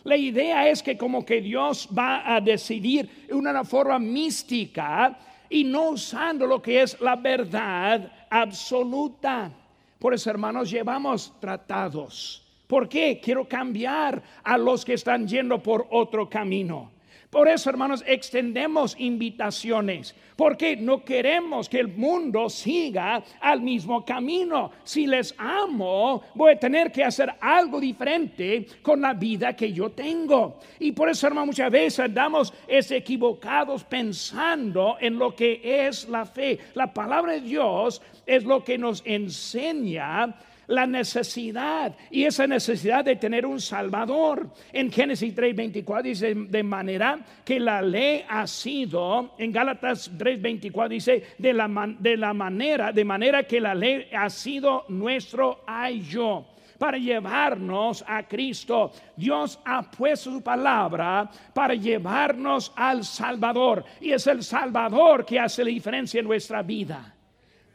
La 0.02 0.16
idea 0.16 0.68
es 0.68 0.82
que 0.82 0.98
como 0.98 1.24
que 1.24 1.40
Dios 1.40 1.88
va 1.96 2.34
a 2.34 2.40
decidir 2.40 3.26
de 3.28 3.34
una 3.34 3.62
forma 3.62 4.00
mística 4.00 5.16
y 5.48 5.62
no 5.62 5.90
usando 5.90 6.48
lo 6.48 6.60
que 6.60 6.82
es 6.82 7.00
la 7.00 7.14
verdad 7.14 8.10
absoluta. 8.28 9.52
Por 10.00 10.14
eso, 10.14 10.30
hermanos, 10.30 10.68
llevamos 10.68 11.32
tratados 11.38 12.47
¿Por 12.68 12.88
qué? 12.88 13.18
Quiero 13.20 13.48
cambiar 13.48 14.22
a 14.44 14.58
los 14.58 14.84
que 14.84 14.92
están 14.92 15.26
yendo 15.26 15.60
por 15.62 15.86
otro 15.90 16.28
camino. 16.28 16.92
Por 17.30 17.46
eso, 17.46 17.68
hermanos, 17.68 18.02
extendemos 18.06 18.94
invitaciones, 18.98 20.14
porque 20.34 20.76
no 20.76 21.04
queremos 21.04 21.68
que 21.68 21.80
el 21.80 21.88
mundo 21.88 22.48
siga 22.48 23.22
al 23.40 23.60
mismo 23.60 24.02
camino. 24.02 24.70
Si 24.84 25.06
les 25.06 25.34
amo, 25.36 26.22
voy 26.34 26.52
a 26.52 26.58
tener 26.58 26.90
que 26.90 27.04
hacer 27.04 27.34
algo 27.40 27.80
diferente 27.80 28.66
con 28.80 29.02
la 29.02 29.12
vida 29.12 29.54
que 29.54 29.70
yo 29.72 29.90
tengo. 29.90 30.58
Y 30.78 30.92
por 30.92 31.10
eso, 31.10 31.26
hermanos, 31.26 31.48
muchas 31.48 31.70
veces 31.70 32.00
andamos 32.00 32.52
equivocados 32.66 33.84
pensando 33.84 34.96
en 34.98 35.18
lo 35.18 35.34
que 35.34 35.60
es 35.86 36.08
la 36.08 36.24
fe. 36.24 36.58
La 36.74 36.92
palabra 36.94 37.32
de 37.32 37.40
Dios 37.42 38.00
es 38.24 38.44
lo 38.44 38.64
que 38.64 38.78
nos 38.78 39.02
enseña 39.04 40.34
la 40.68 40.86
necesidad 40.86 41.94
y 42.10 42.24
esa 42.24 42.46
necesidad 42.46 43.04
de 43.04 43.16
tener 43.16 43.44
un 43.44 43.60
Salvador. 43.60 44.50
En 44.72 44.92
Génesis 44.92 45.34
3:24 45.34 46.02
dice, 46.02 46.34
de 46.34 46.62
manera 46.62 47.18
que 47.44 47.58
la 47.58 47.82
ley 47.82 48.24
ha 48.28 48.46
sido, 48.46 49.34
en 49.38 49.52
Gálatas 49.52 50.10
3:24 50.16 50.88
dice, 50.88 51.24
de 51.38 51.52
la, 51.52 51.68
de 51.98 52.16
la 52.16 52.32
manera, 52.32 52.92
de 52.92 53.04
manera 53.04 53.42
que 53.42 53.60
la 53.60 53.74
ley 53.74 54.06
ha 54.16 54.30
sido 54.30 54.84
nuestro 54.88 55.64
ayo 55.66 56.46
para 56.78 56.96
llevarnos 56.96 58.04
a 58.06 58.22
Cristo. 58.28 58.92
Dios 59.16 59.58
ha 59.64 59.90
puesto 59.90 60.30
su 60.30 60.42
palabra 60.42 61.28
para 61.52 61.74
llevarnos 61.74 62.72
al 62.76 63.04
Salvador. 63.04 63.84
Y 64.00 64.12
es 64.12 64.26
el 64.28 64.42
Salvador 64.44 65.26
que 65.26 65.40
hace 65.40 65.64
la 65.64 65.70
diferencia 65.70 66.20
en 66.20 66.26
nuestra 66.26 66.62
vida. 66.62 67.14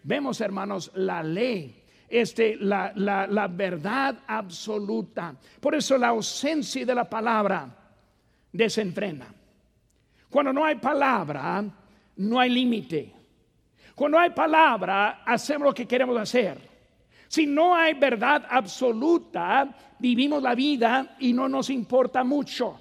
Vemos, 0.04 0.40
hermanos, 0.40 0.92
la 0.96 1.22
ley 1.22 1.83
este, 2.14 2.58
la, 2.58 2.94
la, 2.96 3.48
verdad 3.48 4.20
absoluta. 4.28 5.36
Por 5.60 5.74
eso 5.74 5.98
la 5.98 6.10
ausencia 6.10 6.86
de 6.86 6.94
la 6.94 7.10
palabra 7.10 7.68
desenfrena. 8.52 9.34
Cuando 10.30 10.54
no 10.54 10.64
hay 10.64 10.76
palabra, 10.76 11.64
no 12.18 12.40
hay 12.40 12.52
límite. 12.52 13.12
Cuando 13.96 14.20
hay 14.20 14.30
palabra, 14.30 15.24
hacemos 15.26 15.66
lo 15.66 15.74
que 15.74 15.88
queremos 15.88 16.16
hacer. 16.20 16.56
Si 17.28 17.48
no 17.48 17.76
hay 17.76 17.96
verdad 17.96 18.46
absoluta, 18.48 19.76
vivimos 19.98 20.44
la 20.44 20.54
vida 20.54 21.16
y 21.20 21.34
no 21.34 21.50
nos 21.50 21.72
importa 21.72 22.24
mucho. 22.24 22.80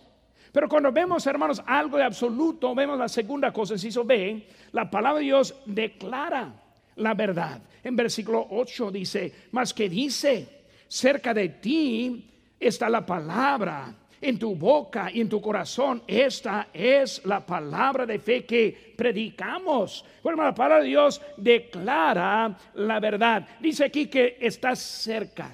Pero 0.52 0.68
cuando 0.68 0.92
vemos, 0.92 1.26
hermanos, 1.26 1.62
algo 1.66 1.96
de 1.96 2.04
absoluto, 2.04 2.74
vemos 2.74 2.98
la 2.98 3.08
segunda 3.08 3.50
cosa, 3.50 3.78
si 3.78 3.88
eso 3.88 4.04
ve, 4.04 4.46
la 4.72 4.90
palabra 4.90 5.20
de 5.20 5.24
Dios 5.24 5.54
declara 5.64 6.52
la 6.96 7.14
verdad. 7.14 7.62
En 7.82 7.96
versículo 7.96 8.46
8 8.50 8.90
dice, 8.90 9.32
más 9.52 9.74
que 9.74 9.88
dice, 9.88 10.64
cerca 10.88 11.34
de 11.34 11.48
ti 11.48 12.30
está 12.58 12.88
la 12.88 13.04
palabra, 13.04 13.94
en 14.22 14.38
tu 14.38 14.54
boca 14.54 15.10
y 15.12 15.20
en 15.20 15.28
tu 15.28 15.42
corazón. 15.42 16.02
Esta 16.06 16.68
es 16.72 17.26
la 17.26 17.44
palabra 17.44 18.06
de 18.06 18.20
fe 18.20 18.44
que 18.44 18.94
predicamos. 18.96 20.04
Bueno, 20.22 20.44
la 20.44 20.54
palabra 20.54 20.82
de 20.82 20.88
Dios 20.88 21.20
declara 21.36 22.56
la 22.74 23.00
verdad. 23.00 23.46
Dice 23.60 23.84
aquí 23.84 24.06
que 24.06 24.38
estás 24.40 24.78
cerca. 24.78 25.50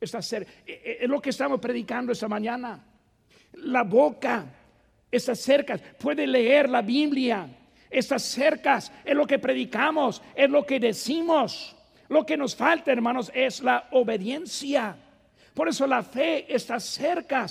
Está 0.00 0.22
cerca. 0.22 0.50
E, 0.66 0.72
e, 0.72 1.04
es 1.04 1.08
lo 1.08 1.20
que 1.20 1.30
estamos 1.30 1.60
predicando 1.60 2.12
esta 2.12 2.28
mañana. 2.28 2.82
La 3.52 3.84
boca 3.84 4.46
está 5.10 5.34
cerca. 5.34 5.76
Puede 5.76 6.26
leer 6.26 6.70
la 6.70 6.80
Biblia 6.80 7.46
Estás 7.92 8.22
cerca, 8.22 8.78
es 8.78 9.14
lo 9.14 9.26
que 9.26 9.38
predicamos, 9.38 10.22
es 10.34 10.48
lo 10.48 10.64
que 10.64 10.80
decimos. 10.80 11.76
Lo 12.08 12.24
que 12.24 12.36
nos 12.36 12.56
falta, 12.56 12.90
hermanos, 12.90 13.30
es 13.34 13.62
la 13.62 13.88
obediencia. 13.90 14.96
Por 15.54 15.68
eso 15.68 15.86
la 15.86 16.02
fe 16.02 16.46
está 16.52 16.80
cerca. 16.80 17.46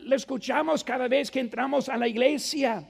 Lo 0.00 0.14
escuchamos 0.14 0.84
cada 0.84 1.08
vez 1.08 1.30
que 1.30 1.40
entramos 1.40 1.88
a 1.88 1.96
la 1.96 2.06
iglesia. 2.06 2.84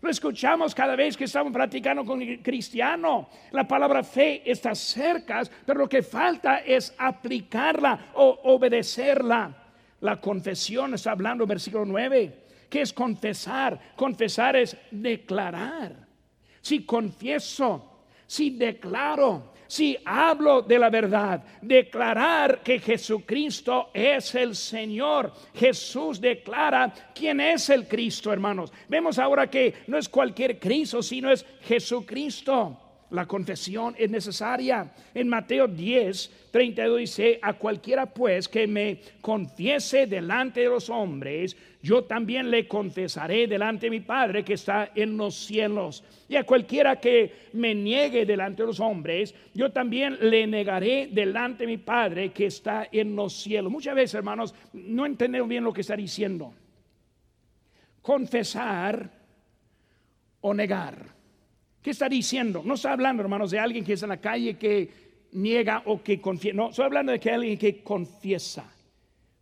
Lo 0.00 0.10
escuchamos 0.10 0.74
cada 0.74 0.96
vez 0.96 1.16
que 1.16 1.24
estamos 1.24 1.52
practicando 1.52 2.04
con 2.04 2.22
el 2.22 2.42
cristiano. 2.42 3.28
La 3.50 3.66
palabra 3.66 4.04
fe 4.04 4.42
está 4.48 4.74
cerca, 4.74 5.42
pero 5.66 5.80
lo 5.80 5.88
que 5.88 6.02
falta 6.02 6.58
es 6.58 6.94
aplicarla 6.98 8.10
o 8.14 8.40
obedecerla. 8.44 9.52
La 10.00 10.20
confesión 10.20 10.94
está 10.94 11.12
hablando, 11.12 11.46
versículo 11.46 11.84
9. 11.84 12.38
¿Qué 12.68 12.80
es 12.80 12.92
confesar? 12.92 13.78
Confesar 13.96 14.56
es 14.56 14.76
declarar 14.90 16.11
si 16.62 16.84
confieso, 16.84 18.04
si 18.26 18.50
declaro, 18.50 19.52
si 19.66 19.96
hablo 20.04 20.62
de 20.62 20.78
la 20.78 20.90
verdad, 20.90 21.42
declarar 21.62 22.62
que 22.62 22.78
Jesucristo 22.78 23.90
es 23.94 24.34
el 24.34 24.54
Señor. 24.54 25.32
Jesús 25.54 26.20
declara 26.20 26.92
quién 27.14 27.40
es 27.40 27.70
el 27.70 27.88
Cristo, 27.88 28.32
hermanos. 28.32 28.72
Vemos 28.88 29.18
ahora 29.18 29.48
que 29.48 29.74
no 29.86 29.96
es 29.96 30.08
cualquier 30.08 30.58
Cristo, 30.58 31.02
sino 31.02 31.30
es 31.30 31.44
Jesucristo. 31.62 32.78
La 33.12 33.26
confesión 33.26 33.94
es 33.98 34.10
necesaria. 34.10 34.92
En 35.14 35.28
Mateo 35.28 35.68
10, 35.68 36.48
32 36.50 36.98
dice, 36.98 37.38
a 37.42 37.54
cualquiera 37.54 38.06
pues 38.06 38.48
que 38.48 38.66
me 38.66 39.00
confiese 39.20 40.06
delante 40.06 40.60
de 40.60 40.68
los 40.68 40.88
hombres, 40.88 41.56
yo 41.82 42.04
también 42.04 42.48
le 42.48 42.68
confesaré 42.68 43.48
delante 43.48 43.86
de 43.86 43.90
mi 43.90 44.00
Padre 44.00 44.44
que 44.44 44.54
está 44.54 44.92
en 44.94 45.16
los 45.16 45.34
cielos. 45.34 46.04
Y 46.28 46.36
a 46.36 46.44
cualquiera 46.44 47.00
que 47.00 47.48
me 47.54 47.74
niegue 47.74 48.24
delante 48.24 48.62
de 48.62 48.68
los 48.68 48.78
hombres, 48.78 49.34
yo 49.52 49.72
también 49.72 50.16
le 50.20 50.46
negaré 50.46 51.08
delante 51.10 51.64
de 51.64 51.72
mi 51.72 51.78
Padre 51.78 52.30
que 52.30 52.46
está 52.46 52.88
en 52.92 53.16
los 53.16 53.32
cielos. 53.32 53.72
Muchas 53.72 53.96
veces, 53.96 54.14
hermanos, 54.14 54.54
no 54.72 55.04
entendemos 55.04 55.48
bien 55.48 55.64
lo 55.64 55.72
que 55.72 55.80
está 55.80 55.96
diciendo. 55.96 56.54
Confesar 58.00 59.10
o 60.40 60.54
negar. 60.54 61.04
¿Qué 61.82 61.90
está 61.90 62.08
diciendo? 62.08 62.62
No 62.64 62.74
está 62.74 62.92
hablando, 62.92 63.24
hermanos, 63.24 63.50
de 63.50 63.58
alguien 63.58 63.84
que 63.84 63.94
es 63.94 64.02
en 64.04 64.10
la 64.10 64.20
calle 64.20 64.56
que 64.56 64.88
niega 65.32 65.82
o 65.86 66.00
que 66.00 66.20
confiesa. 66.20 66.56
No, 66.56 66.70
estoy 66.70 66.84
hablando 66.84 67.10
de 67.10 67.18
que 67.18 67.30
alguien 67.32 67.58
que 67.58 67.82
confiesa. 67.82 68.72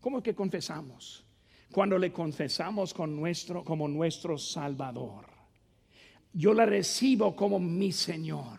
¿Cómo 0.01 0.19
es 0.19 0.25
que 0.25 0.35
confesamos? 0.35 1.27
Cuando 1.73 1.99
le 1.99 2.13
confesamos 2.13 2.93
con 2.93 3.15
nuestro, 3.15 3.65
como 3.65 3.87
nuestro 3.87 4.37
Salvador. 4.37 5.25
Yo 6.33 6.55
la 6.55 6.67
recibo 6.67 7.35
como 7.35 7.59
mi 7.59 7.93
Señor. 7.93 8.59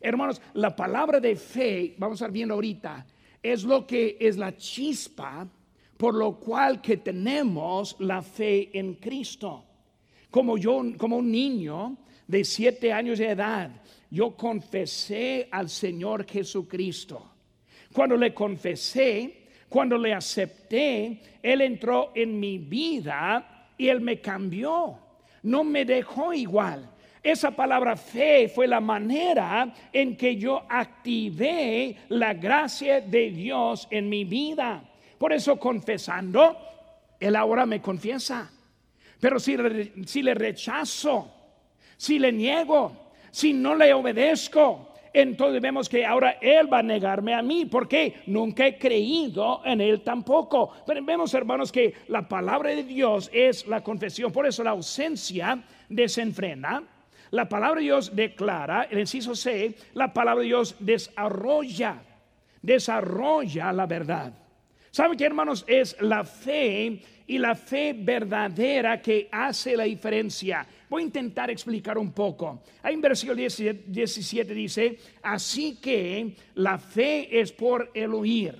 Hermanos, 0.00 0.40
la 0.54 0.74
palabra 0.74 1.20
de 1.20 1.36
fe, 1.36 1.94
vamos 1.98 2.20
a 2.20 2.24
estar 2.24 2.32
viendo 2.32 2.54
ahorita, 2.54 3.06
es 3.42 3.64
lo 3.64 3.86
que 3.86 4.16
es 4.20 4.36
la 4.36 4.56
chispa 4.56 5.48
por 5.98 6.14
lo 6.14 6.38
cual 6.38 6.80
que 6.80 6.98
tenemos 6.98 7.96
la 7.98 8.22
fe 8.22 8.70
en 8.78 8.94
Cristo. 8.94 9.64
Como 10.30 10.56
yo, 10.56 10.80
como 10.96 11.16
un 11.16 11.30
niño, 11.30 11.98
de 12.26 12.44
siete 12.44 12.92
años 12.92 13.18
de 13.18 13.30
edad, 13.30 13.70
yo 14.10 14.36
confesé 14.36 15.48
al 15.50 15.68
Señor 15.68 16.24
Jesucristo. 16.26 17.32
Cuando 17.92 18.16
le 18.16 18.32
confesé, 18.32 19.47
cuando 19.68 19.98
le 19.98 20.14
acepté, 20.14 21.20
Él 21.42 21.60
entró 21.60 22.12
en 22.14 22.38
mi 22.38 22.58
vida 22.58 23.68
y 23.76 23.88
Él 23.88 24.00
me 24.00 24.20
cambió. 24.20 24.98
No 25.42 25.64
me 25.64 25.84
dejó 25.84 26.32
igual. 26.32 26.88
Esa 27.22 27.50
palabra 27.50 27.96
fe 27.96 28.48
fue 28.48 28.66
la 28.66 28.80
manera 28.80 29.72
en 29.92 30.16
que 30.16 30.36
yo 30.36 30.62
activé 30.68 31.96
la 32.08 32.32
gracia 32.34 33.00
de 33.00 33.30
Dios 33.30 33.86
en 33.90 34.08
mi 34.08 34.24
vida. 34.24 34.82
Por 35.18 35.32
eso 35.32 35.58
confesando, 35.58 36.56
Él 37.20 37.36
ahora 37.36 37.66
me 37.66 37.82
confiesa. 37.82 38.50
Pero 39.20 39.38
si, 39.40 39.56
le 39.56 40.34
rechazo, 40.34 41.30
si 41.96 42.18
le 42.18 42.32
niego, 42.32 43.10
si 43.30 43.52
no 43.52 43.74
le 43.74 43.92
obedezco, 43.92 44.87
entonces 45.20 45.60
vemos 45.60 45.88
que 45.88 46.06
ahora 46.06 46.38
Él 46.40 46.72
va 46.72 46.78
a 46.78 46.82
negarme 46.82 47.34
a 47.34 47.42
mí, 47.42 47.66
porque 47.66 48.22
nunca 48.26 48.66
he 48.66 48.78
creído 48.78 49.62
en 49.64 49.80
Él 49.80 50.02
tampoco. 50.02 50.72
Pero 50.86 51.04
vemos, 51.04 51.34
hermanos, 51.34 51.72
que 51.72 51.94
la 52.08 52.28
palabra 52.28 52.70
de 52.70 52.84
Dios 52.84 53.28
es 53.32 53.66
la 53.66 53.82
confesión, 53.82 54.30
por 54.30 54.46
eso 54.46 54.62
la 54.62 54.70
ausencia 54.70 55.60
desenfrena. 55.88 56.84
La 57.30 57.48
palabra 57.48 57.80
de 57.80 57.86
Dios 57.86 58.14
declara, 58.14 58.84
el 58.84 59.00
inciso 59.00 59.34
C, 59.34 59.74
la 59.94 60.12
palabra 60.12 60.42
de 60.42 60.48
Dios 60.48 60.76
desarrolla, 60.78 62.00
desarrolla 62.62 63.72
la 63.72 63.86
verdad. 63.86 64.32
¿Saben 64.90 65.18
qué, 65.18 65.26
hermanos? 65.26 65.64
Es 65.66 66.00
la 66.00 66.24
fe 66.24 67.00
y 67.26 67.38
la 67.38 67.54
fe 67.54 67.94
verdadera 67.96 69.02
que 69.02 69.28
hace 69.30 69.76
la 69.76 69.84
diferencia. 69.84 70.66
Voy 70.88 71.02
a 71.02 71.06
intentar 71.06 71.50
explicar 71.50 71.98
un 71.98 72.12
poco. 72.12 72.62
Ahí 72.82 72.94
en 72.94 73.00
versículo 73.00 73.36
17 73.36 74.54
dice, 74.54 74.98
así 75.22 75.76
que 75.76 76.34
la 76.54 76.78
fe 76.78 77.40
es 77.40 77.52
por 77.52 77.90
el 77.94 78.14
oír 78.14 78.56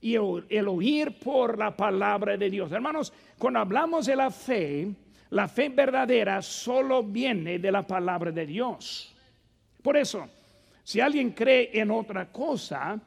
y 0.00 0.14
el 0.14 0.68
oír 0.68 1.18
por 1.18 1.58
la 1.58 1.76
palabra 1.76 2.36
de 2.36 2.50
Dios. 2.50 2.72
Hermanos, 2.72 3.12
cuando 3.38 3.60
hablamos 3.60 4.06
de 4.06 4.16
la 4.16 4.30
fe, 4.30 4.88
la 5.30 5.46
fe 5.46 5.68
verdadera 5.68 6.42
solo 6.42 7.02
viene 7.02 7.58
de 7.58 7.70
la 7.70 7.86
palabra 7.86 8.32
de 8.32 8.46
Dios. 8.46 9.14
Por 9.82 9.96
eso, 9.96 10.28
si 10.82 11.00
alguien 11.00 11.30
cree 11.30 11.70
en 11.72 11.90
otra 11.90 12.32
cosa, 12.32 13.00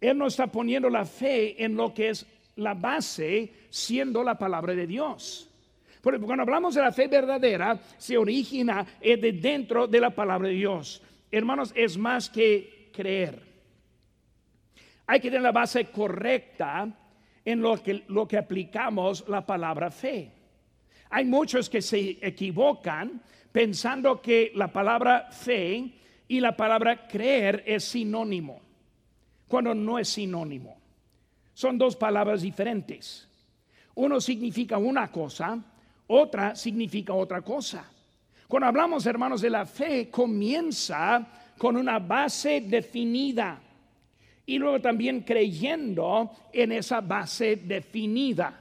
él 0.00 0.16
no 0.16 0.26
está 0.26 0.46
poniendo 0.46 0.88
la 0.88 1.04
fe 1.04 1.62
en 1.62 1.76
lo 1.76 1.92
que 1.92 2.10
es 2.10 2.26
la 2.56 2.74
base, 2.74 3.52
siendo 3.68 4.22
la 4.22 4.38
palabra 4.38 4.74
de 4.74 4.86
Dios. 4.86 5.50
Porque 6.04 6.20
cuando 6.20 6.42
hablamos 6.42 6.74
de 6.74 6.82
la 6.82 6.92
fe 6.92 7.08
verdadera, 7.08 7.80
se 7.96 8.18
origina 8.18 8.84
eh, 9.00 9.16
de 9.16 9.32
dentro 9.32 9.86
de 9.86 10.00
la 10.00 10.10
palabra 10.10 10.48
de 10.48 10.54
Dios. 10.54 11.00
Hermanos, 11.30 11.72
es 11.74 11.96
más 11.96 12.28
que 12.28 12.90
creer. 12.92 13.40
Hay 15.06 15.18
que 15.18 15.30
tener 15.30 15.40
la 15.40 15.50
base 15.50 15.86
correcta 15.86 16.86
en 17.42 17.62
lo 17.62 17.82
que, 17.82 18.04
lo 18.08 18.28
que 18.28 18.36
aplicamos 18.36 19.26
la 19.28 19.46
palabra 19.46 19.90
fe. 19.90 20.30
Hay 21.08 21.24
muchos 21.24 21.70
que 21.70 21.80
se 21.80 22.18
equivocan 22.20 23.22
pensando 23.50 24.20
que 24.20 24.52
la 24.54 24.70
palabra 24.70 25.30
fe 25.30 25.90
y 26.28 26.38
la 26.38 26.54
palabra 26.54 27.08
creer 27.08 27.64
es 27.66 27.82
sinónimo, 27.82 28.60
cuando 29.48 29.74
no 29.74 29.98
es 29.98 30.10
sinónimo. 30.10 30.76
Son 31.54 31.78
dos 31.78 31.96
palabras 31.96 32.42
diferentes. 32.42 33.26
Uno 33.94 34.20
significa 34.20 34.76
una 34.76 35.10
cosa 35.10 35.64
otra 36.06 36.54
significa 36.54 37.14
otra 37.14 37.42
cosa. 37.42 37.90
Cuando 38.48 38.66
hablamos, 38.66 39.06
hermanos, 39.06 39.40
de 39.40 39.50
la 39.50 39.66
fe, 39.66 40.10
comienza 40.10 41.26
con 41.56 41.76
una 41.76 41.98
base 41.98 42.60
definida 42.60 43.60
y 44.46 44.58
luego 44.58 44.80
también 44.80 45.20
creyendo 45.20 46.30
en 46.52 46.72
esa 46.72 47.00
base 47.00 47.56
definida. 47.56 48.60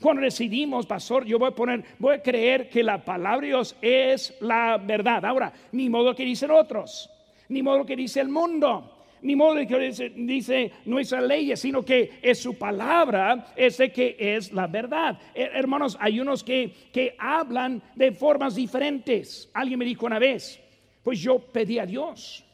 Cuando 0.00 0.22
decidimos, 0.22 0.86
pastor, 0.86 1.26
yo 1.26 1.38
voy 1.38 1.48
a 1.48 1.54
poner, 1.54 1.84
voy 1.98 2.16
a 2.16 2.22
creer 2.22 2.70
que 2.70 2.82
la 2.82 3.04
palabra 3.04 3.40
de 3.40 3.46
Dios 3.48 3.76
es 3.82 4.34
la 4.40 4.78
verdad. 4.78 5.24
Ahora, 5.24 5.52
ni 5.72 5.90
modo 5.90 6.14
que 6.14 6.24
dicen 6.24 6.50
otros, 6.50 7.10
ni 7.48 7.62
modo 7.62 7.84
que 7.84 7.96
dice 7.96 8.20
el 8.20 8.28
mundo 8.28 8.99
ni 9.22 9.36
modo 9.36 9.54
que 9.66 9.78
dice, 9.78 10.12
dice 10.16 10.72
nuestra 10.84 11.20
ley, 11.20 11.56
sino 11.56 11.84
que 11.84 12.18
es 12.22 12.38
su 12.38 12.56
palabra, 12.56 13.52
ese 13.56 13.90
que 13.92 14.16
es 14.18 14.52
la 14.52 14.66
verdad. 14.66 15.18
Eh, 15.34 15.50
hermanos, 15.54 15.96
hay 16.00 16.20
unos 16.20 16.42
que, 16.42 16.72
que 16.92 17.14
hablan 17.18 17.82
de 17.94 18.12
formas 18.12 18.54
diferentes. 18.54 19.50
Alguien 19.54 19.78
me 19.78 19.84
dijo 19.84 20.06
una 20.06 20.18
vez, 20.18 20.60
pues 21.02 21.20
yo 21.20 21.38
pedí 21.38 21.78
a 21.78 21.86
Dios. 21.86 22.44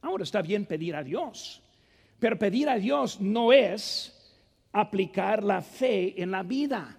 Ahora 0.00 0.24
está 0.24 0.42
bien 0.42 0.66
pedir 0.66 0.96
a 0.96 1.02
Dios, 1.02 1.62
pero 2.18 2.38
pedir 2.38 2.68
a 2.68 2.76
Dios 2.76 3.20
no 3.20 3.52
es 3.52 4.18
aplicar 4.72 5.44
la 5.44 5.62
fe 5.62 6.20
en 6.20 6.30
la 6.30 6.42
vida. 6.42 6.98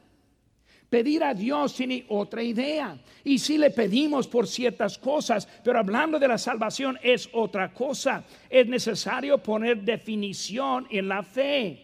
Pedir 0.93 1.23
a 1.23 1.34
Dios 1.34 1.73
tiene 1.73 2.06
otra 2.10 2.43
idea. 2.43 2.95
Y 3.23 3.39
si 3.39 3.58
le 3.58 3.71
pedimos 3.71 4.27
por 4.27 4.47
ciertas 4.47 4.99
cosas, 4.99 5.47
pero 5.63 5.79
hablando 5.79 6.19
de 6.19 6.27
la 6.27 6.38
salvación 6.38 6.99
es 7.01 7.27
otra 7.34 7.73
cosa. 7.73 8.23
Es 8.47 8.67
necesario 8.67 9.39
poner 9.39 9.82
definición 9.82 10.86
en 10.91 11.08
la 11.08 11.23
fe. 11.23 11.79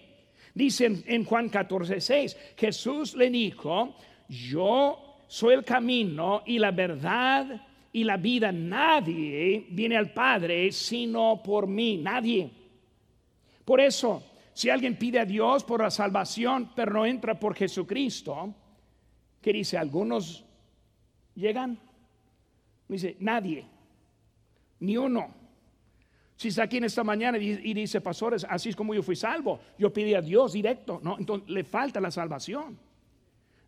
Dice 0.54 1.02
en, 1.08 1.26
Juan 1.26 1.50
14, 1.50 2.00
6, 2.00 2.38
Jesús 2.56 3.16
le 3.16 3.32
dijo, 3.32 3.96
yo 4.28 5.18
soy 5.28 5.56
el 5.56 5.66
camino 5.66 6.44
y 6.46 6.60
la 6.60 6.70
verdad 6.70 7.66
y 7.92 8.04
la 8.04 8.18
vida. 8.18 8.52
Nadie 8.52 9.66
viene 9.72 9.98
al 9.98 10.14
Padre 10.14 10.72
sino 10.72 11.42
por 11.44 11.66
mí, 11.66 11.98
nadie. 11.98 12.48
Por 13.66 13.82
eso, 13.82 14.22
si 14.54 14.70
alguien 14.70 14.98
pide 14.98 15.18
a 15.18 15.26
Dios 15.26 15.64
por 15.64 15.82
la 15.82 15.90
salvación, 15.90 16.74
pero 16.76 16.94
no 16.94 17.08
entra 17.08 17.40
por 17.40 17.56
Jesucristo, 17.56 18.54
¿Qué 19.42 19.54
dice? 19.54 19.78
Algunos 19.78 20.46
llegan. 21.36 21.80
Dice, 22.88 23.16
nadie, 23.20 23.66
ni 24.80 24.98
uno. 24.98 25.34
Si 26.36 26.48
está 26.48 26.64
aquí 26.64 26.78
en 26.78 26.86
esta 26.86 27.04
mañana 27.04 27.38
y 27.38 27.74
dice, 27.74 28.02
pastores, 28.02 28.46
así 28.50 28.70
es 28.70 28.76
como 28.76 28.94
yo 28.94 29.04
fui 29.04 29.16
salvo, 29.16 29.60
yo 29.78 29.92
pedí 29.92 30.14
a 30.16 30.22
Dios 30.22 30.54
directo, 30.54 31.00
no, 31.04 31.18
entonces 31.20 31.50
le 31.50 31.64
falta 31.66 32.00
la 32.00 32.10
salvación. 32.10 32.80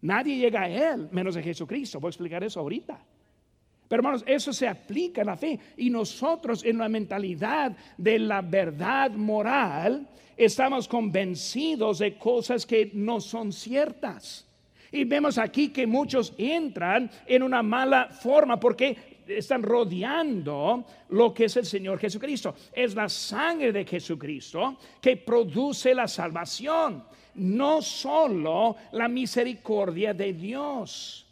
Nadie 0.01 0.37
llega 0.37 0.61
a 0.61 0.69
Él 0.69 1.09
menos 1.11 1.35
a 1.35 1.41
Jesucristo. 1.41 1.99
Voy 1.99 2.07
a 2.07 2.11
explicar 2.11 2.43
eso 2.43 2.59
ahorita. 2.59 2.99
Pero 3.87 3.99
hermanos, 3.99 4.23
eso 4.25 4.53
se 4.53 4.67
aplica 4.67 5.21
en 5.21 5.27
la 5.27 5.35
fe. 5.35 5.59
Y 5.77 5.89
nosotros 5.89 6.63
en 6.63 6.77
la 6.77 6.87
mentalidad 6.87 7.75
de 7.97 8.19
la 8.19 8.41
verdad 8.41 9.11
moral 9.11 10.07
estamos 10.37 10.87
convencidos 10.87 11.99
de 11.99 12.17
cosas 12.17 12.65
que 12.65 12.89
no 12.93 13.19
son 13.19 13.51
ciertas. 13.51 14.47
Y 14.91 15.05
vemos 15.05 15.37
aquí 15.37 15.69
que 15.69 15.87
muchos 15.87 16.33
entran 16.37 17.09
en 17.25 17.43
una 17.43 17.63
mala 17.63 18.09
forma 18.09 18.59
porque 18.59 19.11
están 19.27 19.63
rodeando 19.63 20.85
lo 21.09 21.33
que 21.33 21.45
es 21.45 21.57
el 21.57 21.65
Señor 21.65 21.99
Jesucristo. 21.99 22.55
Es 22.73 22.95
la 22.95 23.07
sangre 23.07 23.71
de 23.71 23.85
Jesucristo 23.85 24.77
que 25.01 25.17
produce 25.17 25.93
la 25.93 26.07
salvación, 26.07 27.03
no 27.35 27.81
solo 27.81 28.75
la 28.91 29.07
misericordia 29.07 30.13
de 30.13 30.33
Dios, 30.33 31.25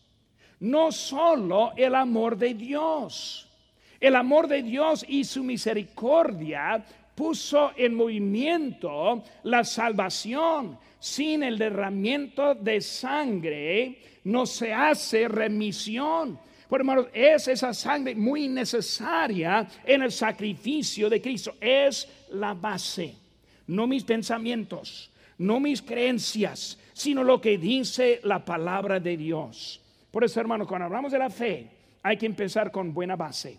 no 0.62 0.92
solo 0.92 1.74
el 1.76 1.96
amor 1.96 2.38
de 2.38 2.54
Dios. 2.54 3.46
El 4.00 4.16
amor 4.16 4.48
de 4.48 4.64
Dios 4.64 5.06
y 5.10 5.26
su 5.26 5.44
misericordia 5.44 6.86
puso 7.20 7.74
en 7.76 7.96
movimiento 7.96 9.22
la 9.44 9.66
salvación. 9.66 10.80
Sin 11.02 11.44
el 11.44 11.58
derramamiento 11.58 12.56
de 12.56 12.80
sangre 12.80 14.00
no 14.24 14.46
se 14.46 14.72
hace 14.74 15.28
remisión. 15.28 16.40
Por 16.70 16.80
hermanos, 16.80 17.08
es 17.12 17.50
esa 17.50 17.74
sangre 17.74 18.16
muy 18.16 18.48
necesaria 18.48 19.68
en 19.84 20.04
el 20.04 20.14
sacrificio 20.14 21.10
de 21.10 21.22
Cristo. 21.22 21.56
Es 21.60 22.08
la 22.32 22.54
base. 22.54 23.16
No 23.68 23.86
mis 23.86 24.06
pensamientos, 24.06 25.12
no 25.40 25.60
mis 25.60 25.82
creencias, 25.82 26.80
sino 26.94 27.26
lo 27.26 27.42
que 27.42 27.58
dice 27.58 28.22
la 28.24 28.46
palabra 28.46 29.02
de 29.02 29.18
Dios. 29.18 29.82
Por 30.10 30.24
eso, 30.24 30.40
hermanos, 30.40 30.70
cuando 30.70 30.86
hablamos 30.86 31.12
de 31.12 31.20
la 31.20 31.30
fe, 31.30 31.68
hay 32.02 32.16
que 32.16 32.28
empezar 32.28 32.72
con 32.72 32.94
buena 32.94 33.18
base. 33.18 33.58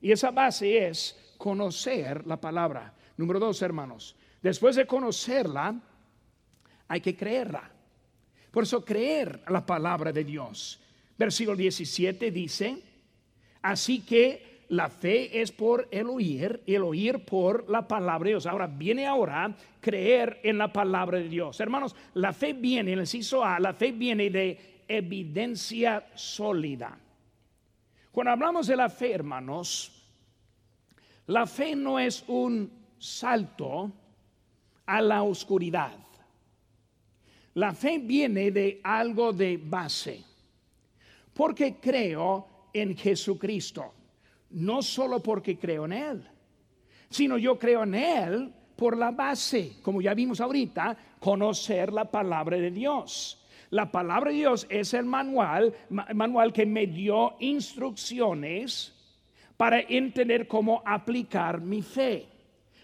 Y 0.00 0.12
esa 0.12 0.30
base 0.30 0.86
es 0.88 1.25
conocer 1.36 2.26
la 2.26 2.40
palabra. 2.40 2.94
Número 3.16 3.38
dos, 3.38 3.62
hermanos, 3.62 4.16
después 4.42 4.76
de 4.76 4.86
conocerla, 4.86 5.80
hay 6.88 7.00
que 7.00 7.16
creerla. 7.16 7.70
Por 8.50 8.64
eso 8.64 8.84
creer 8.84 9.42
la 9.48 9.64
palabra 9.64 10.12
de 10.12 10.24
Dios. 10.24 10.80
Versículo 11.18 11.56
17 11.56 12.30
dice, 12.30 12.82
así 13.62 14.00
que 14.00 14.64
la 14.68 14.88
fe 14.88 15.40
es 15.40 15.52
por 15.52 15.88
el 15.90 16.08
oír 16.08 16.62
el 16.66 16.82
oír 16.82 17.24
por 17.24 17.68
la 17.70 17.86
palabra 17.86 18.24
de 18.24 18.30
Dios. 18.32 18.46
Ahora 18.46 18.66
viene 18.66 19.06
ahora 19.06 19.54
creer 19.80 20.40
en 20.42 20.58
la 20.58 20.72
palabra 20.72 21.18
de 21.18 21.28
Dios. 21.28 21.60
Hermanos, 21.60 21.94
la 22.14 22.32
fe 22.32 22.52
viene, 22.52 22.92
en 22.92 22.98
el 22.98 23.04
inciso 23.04 23.44
A, 23.44 23.60
la 23.60 23.72
fe 23.72 23.92
viene 23.92 24.30
de 24.30 24.82
evidencia 24.88 26.06
sólida. 26.14 26.98
Cuando 28.10 28.32
hablamos 28.32 28.66
de 28.66 28.76
la 28.76 28.88
fe, 28.88 29.12
hermanos, 29.12 29.95
la 31.26 31.46
fe 31.46 31.74
no 31.74 31.98
es 31.98 32.24
un 32.28 32.70
salto 32.98 33.92
a 34.86 35.00
la 35.00 35.22
oscuridad. 35.22 35.96
La 37.54 37.72
fe 37.72 37.98
viene 37.98 38.50
de 38.50 38.80
algo 38.84 39.32
de 39.32 39.56
base, 39.56 40.22
porque 41.32 41.76
creo 41.76 42.68
en 42.72 42.96
Jesucristo, 42.96 43.94
no 44.50 44.82
solo 44.82 45.22
porque 45.22 45.58
creo 45.58 45.86
en 45.86 45.92
Él, 45.92 46.28
sino 47.08 47.38
yo 47.38 47.58
creo 47.58 47.82
en 47.82 47.94
Él 47.94 48.52
por 48.76 48.96
la 48.96 49.10
base, 49.10 49.78
como 49.82 50.02
ya 50.02 50.12
vimos 50.12 50.40
ahorita, 50.40 50.96
conocer 51.18 51.92
la 51.92 52.04
palabra 52.10 52.58
de 52.58 52.70
Dios. 52.70 53.42
La 53.70 53.90
palabra 53.90 54.30
de 54.30 54.36
Dios 54.36 54.66
es 54.68 54.94
el 54.94 55.06
manual, 55.06 55.74
manual 55.88 56.52
que 56.52 56.66
me 56.66 56.86
dio 56.86 57.36
instrucciones 57.40 58.95
para 59.56 59.80
entender 59.80 60.46
cómo 60.46 60.82
aplicar 60.84 61.60
mi 61.60 61.82
fe. 61.82 62.26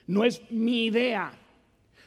No 0.07 0.25
es 0.25 0.41
mi 0.51 0.87
idea 0.87 1.33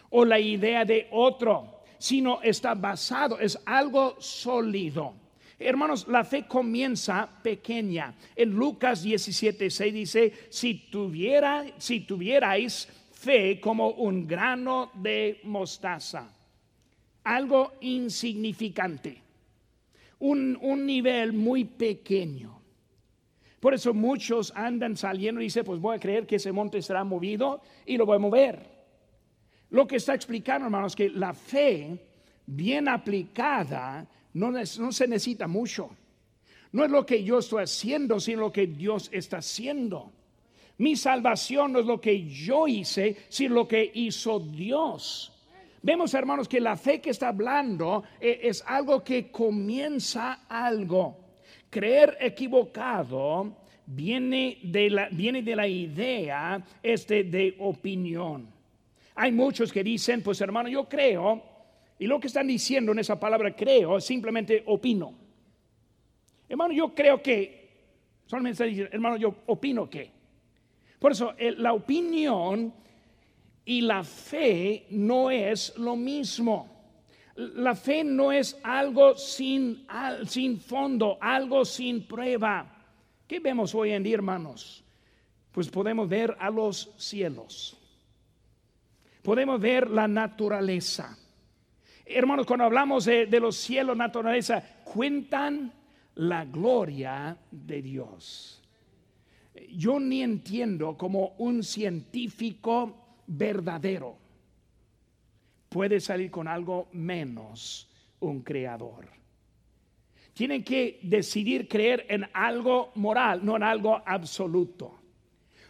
o 0.10 0.26
la 0.26 0.40
idea 0.40 0.86
de 0.86 1.08
otro, 1.12 1.82
sino 1.98 2.42
está 2.42 2.74
basado, 2.74 3.40
es 3.40 3.60
algo 3.66 4.16
sólido. 4.20 5.14
Hermanos, 5.58 6.08
la 6.08 6.24
fe 6.24 6.46
comienza 6.48 7.30
pequeña. 7.42 8.14
En 8.36 8.52
Lucas 8.52 9.04
17, 9.04 9.70
6 9.70 9.94
dice, 9.94 10.34
si, 10.50 10.90
si 11.78 12.00
tuvierais 12.02 12.88
fe 13.14 13.60
como 13.60 13.90
un 13.92 14.28
grano 14.28 14.92
de 14.96 15.40
mostaza 15.44 16.36
algo 17.26 17.74
insignificante, 17.82 19.22
un, 20.20 20.86
nivel 20.86 21.34
muy 21.34 21.66
pequeño. 21.66 22.62
Por 23.66 23.74
eso 23.74 23.96
muchos 23.96 24.54
andan 24.56 24.96
saliendo 24.96 25.42
y 25.42 25.46
dicen, 25.46 25.66
pues 25.66 25.80
voy 25.80 25.96
a 25.96 26.00
creer 26.00 26.28
que 26.28 26.36
ese 26.36 26.52
monte 26.52 26.84
será 26.84 27.04
movido 27.04 27.62
y 27.84 27.98
lo 27.98 28.06
voy 28.06 28.18
a 28.18 28.20
mover. 28.20 28.60
Lo 29.72 29.88
que 29.88 29.96
está 29.96 30.14
explicando, 30.14 30.68
hermanos, 30.68 30.96
que 30.96 31.10
la 31.10 31.34
fe 31.34 31.98
bien 32.46 32.88
aplicada 32.88 34.08
no, 34.36 34.52
no 34.52 34.92
se 34.92 35.08
necesita 35.08 35.48
mucho. 35.48 35.90
No 36.74 36.86
es 36.86 36.92
lo 36.92 37.08
que 37.08 37.24
yo 37.24 37.40
estoy 37.40 37.64
haciendo, 37.64 38.20
sino 38.20 38.42
lo 38.42 38.52
que 38.52 38.68
Dios 38.68 39.10
está 39.12 39.38
haciendo. 39.38 40.12
Mi 40.78 40.96
salvación 40.96 41.74
no 41.74 41.80
es 41.80 41.88
lo 41.88 42.00
que 42.00 42.24
yo 42.24 42.68
hice, 42.68 43.18
sino 43.30 43.56
lo 43.56 43.68
que 43.68 43.90
hizo 43.96 44.40
Dios. 44.40 45.34
Vemos, 45.82 46.14
hermanos, 46.14 46.48
que 46.48 46.62
la 46.62 46.78
fe 46.78 47.02
que 47.02 47.10
está 47.10 47.30
hablando 47.30 48.04
eh, 48.22 48.42
es 48.44 48.64
algo 48.68 49.04
que 49.04 49.32
comienza 49.32 50.46
algo. 50.48 51.25
Creer 51.76 52.18
equivocado 52.22 53.54
viene 53.86 54.60
de 54.64 54.90
la, 54.90 55.10
viene 55.10 55.42
de 55.42 55.58
la 55.58 55.68
idea 55.68 56.64
este, 56.82 57.26
de 57.26 57.54
opinión. 57.60 58.48
Hay 59.14 59.34
muchos 59.34 59.74
que 59.74 59.84
dicen, 59.84 60.24
pues 60.24 60.40
hermano, 60.40 60.70
yo 60.70 60.88
creo, 60.88 61.44
y 62.00 62.08
lo 62.08 62.18
que 62.18 62.28
están 62.28 62.48
diciendo 62.48 62.94
en 62.94 63.00
esa 63.00 63.20
palabra 63.20 63.54
creo 63.54 64.00
simplemente 64.00 64.64
opino. 64.68 65.16
Hermano, 66.48 66.74
yo 66.74 66.96
creo 66.96 67.22
que, 67.22 67.68
solamente 68.26 68.54
están 68.54 68.70
diciendo, 68.70 68.94
hermano, 68.94 69.18
yo 69.18 69.36
opino 69.48 69.90
que. 69.90 70.10
Por 70.98 71.12
eso, 71.12 71.34
la 71.58 71.74
opinión 71.74 72.74
y 73.66 73.82
la 73.82 74.02
fe 74.06 74.86
no 74.92 75.30
es 75.30 75.78
lo 75.78 75.98
mismo. 75.98 76.75
La 77.36 77.76
fe 77.76 78.04
no 78.04 78.32
es 78.32 78.58
algo 78.64 79.16
sin, 79.18 79.86
sin 80.26 80.60
fondo, 80.60 81.18
algo 81.20 81.66
sin 81.66 82.08
prueba. 82.08 82.66
¿Qué 83.28 83.40
vemos 83.40 83.76
hoy 83.76 83.92
en 83.92 84.04
día, 84.04 84.16
hermanos? 84.16 84.84
Pues 85.52 85.70
podemos 85.70 86.08
ver 86.08 86.36
a 86.40 86.50
los 86.50 86.94
cielos. 86.98 87.78
Podemos 89.22 89.60
ver 89.60 89.90
la 89.90 90.08
naturaleza. 90.08 91.18
Hermanos, 92.06 92.46
cuando 92.46 92.66
hablamos 92.66 93.04
de, 93.06 93.26
de 93.26 93.40
los 93.40 93.58
cielos, 93.58 93.98
naturaleza, 93.98 94.64
cuentan 94.86 95.74
la 96.16 96.46
gloria 96.46 97.38
de 97.52 97.82
Dios. 97.82 98.62
Yo 99.72 100.00
ni 100.00 100.22
entiendo 100.22 100.96
como 100.98 101.36
un 101.38 101.64
científico 101.64 103.18
verdadero 103.28 104.25
puede 105.76 106.00
salir 106.00 106.32
con 106.32 106.48
algo 106.48 106.88
menos 106.94 107.90
un 108.22 108.44
creador. 108.44 109.10
Tienen 110.34 110.64
que 110.64 111.02
decidir 111.04 111.68
creer 111.68 112.06
en 112.08 112.26
algo 112.32 112.94
moral, 112.96 113.44
no 113.44 113.58
en 113.58 113.64
algo 113.64 114.02
absoluto. 114.06 115.02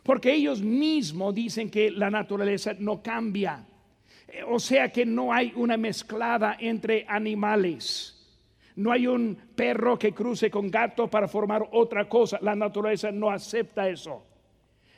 Porque 0.04 0.32
ellos 0.32 0.62
mismos 0.62 1.34
dicen 1.34 1.72
que 1.72 1.90
la 1.90 2.12
naturaleza 2.12 2.76
no 2.78 3.02
cambia. 3.02 3.66
O 4.48 4.60
sea 4.60 4.92
que 4.92 5.08
no 5.08 5.34
hay 5.34 5.52
una 5.56 5.76
mezclada 5.76 6.56
entre 6.60 7.04
animales. 7.10 8.38
No 8.76 8.92
hay 8.92 9.08
un 9.08 9.36
perro 9.56 9.98
que 9.98 10.14
cruce 10.14 10.52
con 10.52 10.70
gato 10.70 11.10
para 11.10 11.28
formar 11.28 11.68
otra 11.72 12.08
cosa. 12.08 12.38
La 12.44 12.56
naturaleza 12.56 13.12
no 13.12 13.32
acepta 13.32 13.90
eso 13.90 14.24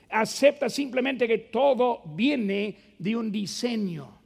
acepta 0.09 0.69
simplemente 0.69 1.27
que 1.27 1.37
todo 1.37 2.01
viene 2.05 2.77
de 2.97 3.13
un 3.13 3.29
diseño. 3.29 4.16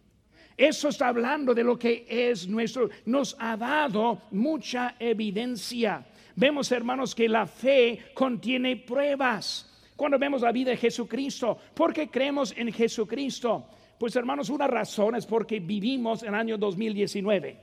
Eso 0.61 0.89
está 0.89 1.07
hablando 1.07 1.55
de 1.55 1.63
lo 1.63 1.79
que 1.79 2.05
es 2.07 2.47
nuestro, 2.47 2.89
nos 3.05 3.35
ha 3.39 3.57
dado 3.57 4.21
mucha 4.29 4.95
evidencia. 4.99 6.05
Vemos, 6.35 6.71
hermanos, 6.71 7.15
que 7.15 7.27
la 7.27 7.47
fe 7.47 8.11
contiene 8.13 8.77
pruebas. 8.77 9.67
Cuando 9.95 10.19
vemos 10.19 10.43
la 10.43 10.51
vida 10.51 10.69
de 10.69 10.77
Jesucristo, 10.77 11.57
¿por 11.73 11.93
qué 11.93 12.09
creemos 12.09 12.53
en 12.55 12.71
Jesucristo? 12.71 13.65
Pues, 13.97 14.15
hermanos, 14.15 14.49
una 14.49 14.67
razón 14.67 15.15
es 15.15 15.25
porque 15.25 15.59
vivimos 15.59 16.21
en 16.21 16.29
el 16.29 16.35
año 16.35 16.57
2019. 16.57 17.59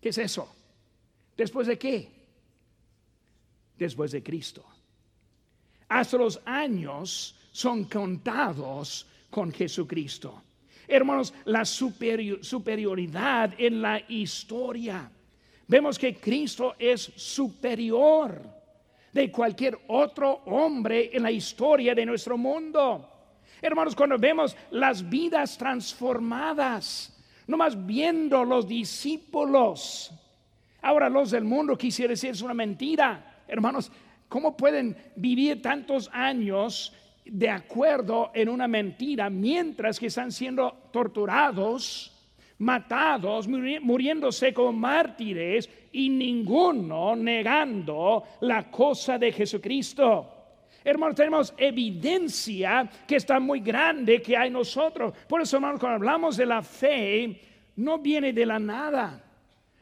¿Qué 0.00 0.08
es 0.08 0.18
eso? 0.18 0.52
¿Después 1.36 1.68
de 1.68 1.78
qué? 1.78 2.08
Después 3.78 4.10
de 4.10 4.22
Cristo 4.22 4.64
hasta 5.92 6.16
los 6.16 6.40
años 6.46 7.36
son 7.52 7.84
contados 7.84 9.06
con 9.28 9.52
Jesucristo. 9.52 10.42
Hermanos, 10.88 11.32
la 11.44 11.64
superioridad 11.64 13.54
en 13.58 13.82
la 13.82 14.02
historia. 14.08 15.10
Vemos 15.66 15.98
que 15.98 16.16
Cristo 16.16 16.74
es 16.78 17.00
superior 17.16 18.42
de 19.12 19.30
cualquier 19.30 19.78
otro 19.88 20.42
hombre 20.46 21.10
en 21.12 21.22
la 21.22 21.30
historia 21.30 21.94
de 21.94 22.04
nuestro 22.04 22.36
mundo. 22.36 23.08
Hermanos, 23.60 23.94
cuando 23.94 24.18
vemos 24.18 24.56
las 24.70 25.08
vidas 25.08 25.56
transformadas, 25.56 27.16
nomás 27.46 27.86
viendo 27.86 28.44
los 28.44 28.66
discípulos, 28.66 30.12
ahora 30.80 31.08
los 31.08 31.30
del 31.30 31.44
mundo 31.44 31.78
quisiera 31.78 32.10
decir 32.10 32.30
es 32.30 32.42
una 32.42 32.54
mentira. 32.54 33.44
Hermanos, 33.46 33.90
¿Cómo 34.32 34.56
pueden 34.56 34.96
vivir 35.14 35.60
tantos 35.60 36.08
años 36.10 36.94
de 37.24 37.48
acuerdo 37.48 38.30
en 38.34 38.48
una 38.48 38.66
mentira 38.66 39.30
mientras 39.30 39.98
que 39.98 40.06
están 40.06 40.32
siendo 40.32 40.88
torturados, 40.92 42.12
matados, 42.58 43.48
muriéndose 43.48 44.52
como 44.52 44.72
mártires 44.72 45.68
y 45.92 46.08
ninguno 46.08 47.14
negando 47.16 48.24
la 48.40 48.70
cosa 48.70 49.18
de 49.18 49.32
Jesucristo. 49.32 50.28
Hermanos, 50.84 51.16
tenemos 51.16 51.54
evidencia 51.56 52.88
que 53.06 53.16
está 53.16 53.38
muy 53.38 53.60
grande 53.60 54.20
que 54.20 54.36
hay 54.36 54.50
nosotros. 54.50 55.14
Por 55.28 55.40
eso, 55.40 55.56
hermanos, 55.56 55.78
cuando 55.78 55.96
hablamos 55.96 56.36
de 56.36 56.46
la 56.46 56.62
fe, 56.62 57.40
no 57.76 57.98
viene 57.98 58.32
de 58.32 58.46
la 58.46 58.58
nada. 58.58 59.24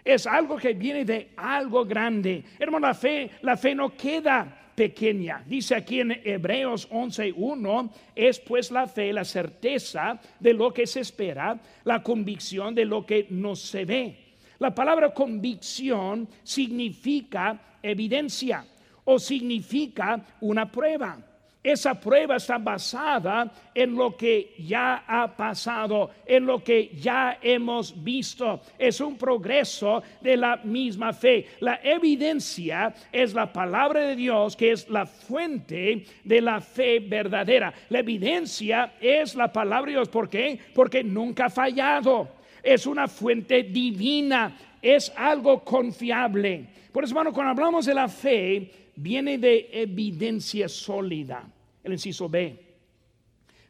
Es 0.05 0.27
algo 0.27 0.57
que 0.57 0.75
viene 0.75 1.05
de 1.05 1.33
algo 1.37 1.85
grande. 1.85 2.45
Hermano, 2.59 2.89
la 2.89 2.95
fe, 2.95 3.31
la 3.43 3.57
fe 3.57 3.75
no 3.75 3.95
queda 3.97 4.60
pequeña. 4.81 5.45
Dice 5.47 5.75
aquí 5.75 6.01
en 6.01 6.23
Hebreos 6.25 6.89
11:1, 6.91 7.91
es 8.17 8.41
pues 8.41 8.71
la 8.71 8.87
fe 8.87 9.13
la 9.13 9.27
certeza 9.27 10.19
de 10.39 10.55
lo 10.55 10.73
que 10.73 10.87
se 10.87 11.01
espera, 11.01 11.61
la 11.85 12.03
convicción 12.03 12.75
de 12.75 12.87
lo 12.87 13.05
que 13.05 13.27
no 13.29 13.55
se 13.55 13.85
ve. 13.85 14.17
La 14.59 14.75
palabra 14.75 15.13
convicción 15.13 16.27
significa 16.43 17.77
evidencia 17.83 18.65
o 19.05 19.19
significa 19.19 20.25
una 20.41 20.73
prueba. 20.73 21.30
Esa 21.63 22.01
prueba 22.01 22.37
está 22.37 22.57
basada 22.57 23.53
en 23.75 23.95
lo 23.95 24.17
que 24.17 24.55
ya 24.59 25.05
ha 25.07 25.37
pasado, 25.37 26.11
en 26.25 26.47
lo 26.47 26.65
que 26.65 26.91
ya 26.95 27.39
hemos 27.43 28.03
visto. 28.03 28.63
Es 28.79 28.99
un 28.99 29.19
progreso 29.19 30.03
de 30.23 30.39
la 30.39 30.57
misma 30.57 31.13
fe. 31.13 31.49
La 31.61 31.79
evidencia 31.83 32.95
es 33.13 33.35
la 33.35 33.53
palabra 33.53 34.01
de 34.01 34.17
Dios, 34.17 34.57
que 34.57 34.73
es 34.73 34.89
la 34.89 35.05
fuente 35.05 36.03
de 36.25 36.41
la 36.41 36.63
fe 36.63 36.99
verdadera. 37.01 37.75
La 37.91 37.99
evidencia 37.99 38.95
es 38.99 39.35
la 39.35 39.53
palabra 39.53 39.91
de 39.91 39.99
Dios. 39.99 40.09
¿Por 40.09 40.31
qué? 40.31 40.59
Porque 40.75 41.05
nunca 41.05 41.47
ha 41.47 41.51
fallado. 41.51 42.29
Es 42.63 42.87
una 42.87 43.07
fuente 43.07 43.65
divina. 43.65 44.57
Es 44.81 45.13
algo 45.15 45.63
confiable. 45.63 46.65
Por 46.91 47.05
eso, 47.05 47.13
hermano, 47.13 47.35
cuando 47.35 47.51
hablamos 47.51 47.85
de 47.85 47.95
la 47.95 48.09
fe, 48.09 48.71
viene 49.01 49.39
de 49.39 49.69
evidencia 49.73 50.69
sólida. 50.69 51.51
El 51.83 51.93
inciso 51.93 52.29
B. 52.29 52.67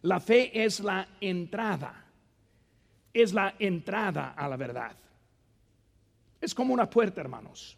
La 0.03 0.19
fe 0.19 0.65
es 0.65 0.81
la 0.81 1.07
entrada. 1.21 2.05
Es 3.13 3.33
la 3.33 3.55
entrada 3.59 4.31
a 4.31 4.49
la 4.49 4.57
verdad. 4.57 4.97
Es 6.41 6.55
como 6.55 6.75
una 6.75 6.89
puerta, 6.89 7.21
hermanos. 7.21 7.77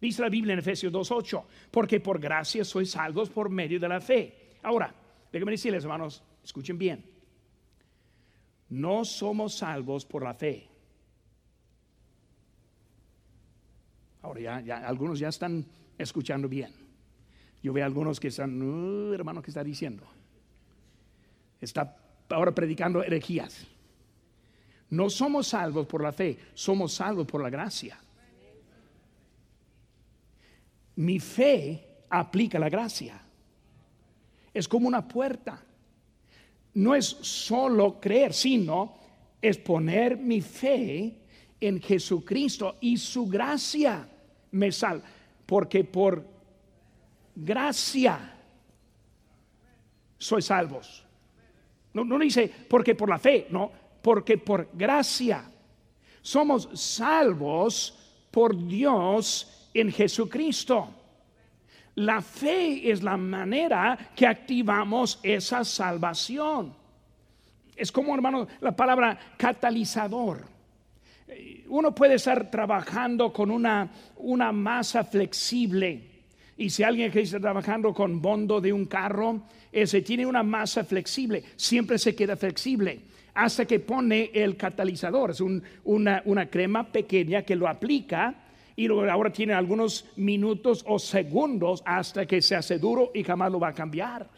Dice 0.00 0.22
la 0.22 0.28
Biblia 0.28 0.52
en 0.52 0.60
Efesios 0.60 0.92
2.8, 0.92 1.44
porque 1.70 2.00
por 2.00 2.20
gracia 2.20 2.64
sois 2.64 2.90
salvos 2.90 3.30
por 3.30 3.50
medio 3.50 3.80
de 3.80 3.88
la 3.88 4.00
fe. 4.00 4.54
Ahora, 4.62 4.94
déjenme 5.32 5.52
decirles, 5.52 5.84
hermanos, 5.84 6.22
escuchen 6.42 6.78
bien. 6.78 7.04
No 8.70 9.04
somos 9.04 9.58
salvos 9.58 10.04
por 10.04 10.22
la 10.22 10.34
fe. 10.34 10.68
Ahora 14.22 14.40
ya, 14.40 14.60
ya 14.60 14.86
algunos 14.86 15.18
ya 15.18 15.28
están 15.28 15.66
escuchando 15.98 16.48
bien. 16.48 16.87
Yo 17.68 17.74
veo 17.74 17.84
algunos 17.84 18.18
que 18.18 18.28
están, 18.28 18.62
uh, 18.62 19.12
hermano, 19.12 19.42
¿qué 19.42 19.50
está 19.50 19.62
diciendo? 19.62 20.02
Está 21.60 21.94
ahora 22.30 22.54
predicando 22.54 23.02
herejías. 23.02 23.66
No 24.88 25.10
somos 25.10 25.48
salvos 25.48 25.86
por 25.86 26.02
la 26.02 26.10
fe, 26.10 26.38
somos 26.54 26.94
salvos 26.94 27.26
por 27.26 27.42
la 27.42 27.50
gracia. 27.50 28.00
Mi 30.96 31.20
fe 31.20 32.04
aplica 32.08 32.58
la 32.58 32.70
gracia. 32.70 33.20
Es 34.54 34.66
como 34.66 34.88
una 34.88 35.06
puerta. 35.06 35.62
No 36.72 36.94
es 36.94 37.04
solo 37.04 38.00
creer, 38.00 38.32
sino 38.32 38.96
es 39.42 39.58
poner 39.58 40.16
mi 40.16 40.40
fe 40.40 41.18
en 41.60 41.82
Jesucristo 41.82 42.78
y 42.80 42.96
su 42.96 43.26
gracia 43.26 44.08
me 44.52 44.72
salva. 44.72 45.04
Porque 45.44 45.84
por 45.84 46.37
gracia 47.38 48.18
sois 50.18 50.44
salvos. 50.44 51.04
No, 51.94 52.04
no 52.04 52.18
dice 52.18 52.50
porque 52.68 52.94
por 52.94 53.08
la 53.08 53.18
fe, 53.18 53.46
no, 53.50 53.70
porque 54.02 54.36
por 54.38 54.68
gracia 54.74 55.44
somos 56.20 56.68
salvos 56.74 57.96
por 58.30 58.56
Dios 58.66 59.70
en 59.72 59.92
Jesucristo. 59.92 60.94
La 61.94 62.20
fe 62.20 62.90
es 62.90 63.02
la 63.02 63.16
manera 63.16 63.98
que 64.14 64.26
activamos 64.26 65.18
esa 65.22 65.64
salvación. 65.64 66.74
Es 67.74 67.90
como, 67.90 68.14
hermano, 68.14 68.46
la 68.60 68.74
palabra 68.74 69.18
catalizador. 69.36 70.46
Uno 71.68 71.94
puede 71.94 72.14
estar 72.14 72.50
trabajando 72.50 73.32
con 73.32 73.50
una, 73.50 73.90
una 74.16 74.52
masa 74.52 75.04
flexible 75.04 76.07
y 76.58 76.70
si 76.70 76.82
alguien 76.82 77.12
que 77.12 77.20
está 77.20 77.38
trabajando 77.38 77.94
con 77.94 78.20
bondo 78.20 78.60
de 78.60 78.72
un 78.72 78.86
carro, 78.86 79.42
ese 79.70 80.02
tiene 80.02 80.26
una 80.26 80.42
masa 80.42 80.82
flexible, 80.82 81.44
siempre 81.56 81.98
se 81.98 82.16
queda 82.16 82.36
flexible 82.36 83.00
hasta 83.32 83.64
que 83.64 83.78
pone 83.78 84.32
el 84.34 84.56
catalizador. 84.56 85.30
Es 85.30 85.40
una, 85.40 86.46
crema 86.50 86.90
pequeña 86.90 87.42
que 87.42 87.54
lo 87.54 87.68
aplica 87.68 88.34
y 88.74 88.88
ahora 88.88 89.30
tiene 89.30 89.54
algunos 89.54 90.06
minutos 90.16 90.84
o 90.88 90.98
segundos 90.98 91.80
hasta 91.86 92.26
que 92.26 92.42
se 92.42 92.56
hace 92.56 92.80
duro 92.80 93.12
y 93.14 93.22
jamás 93.22 93.52
lo 93.52 93.60
va 93.60 93.68
a 93.68 93.74
cambiar. 93.74 94.28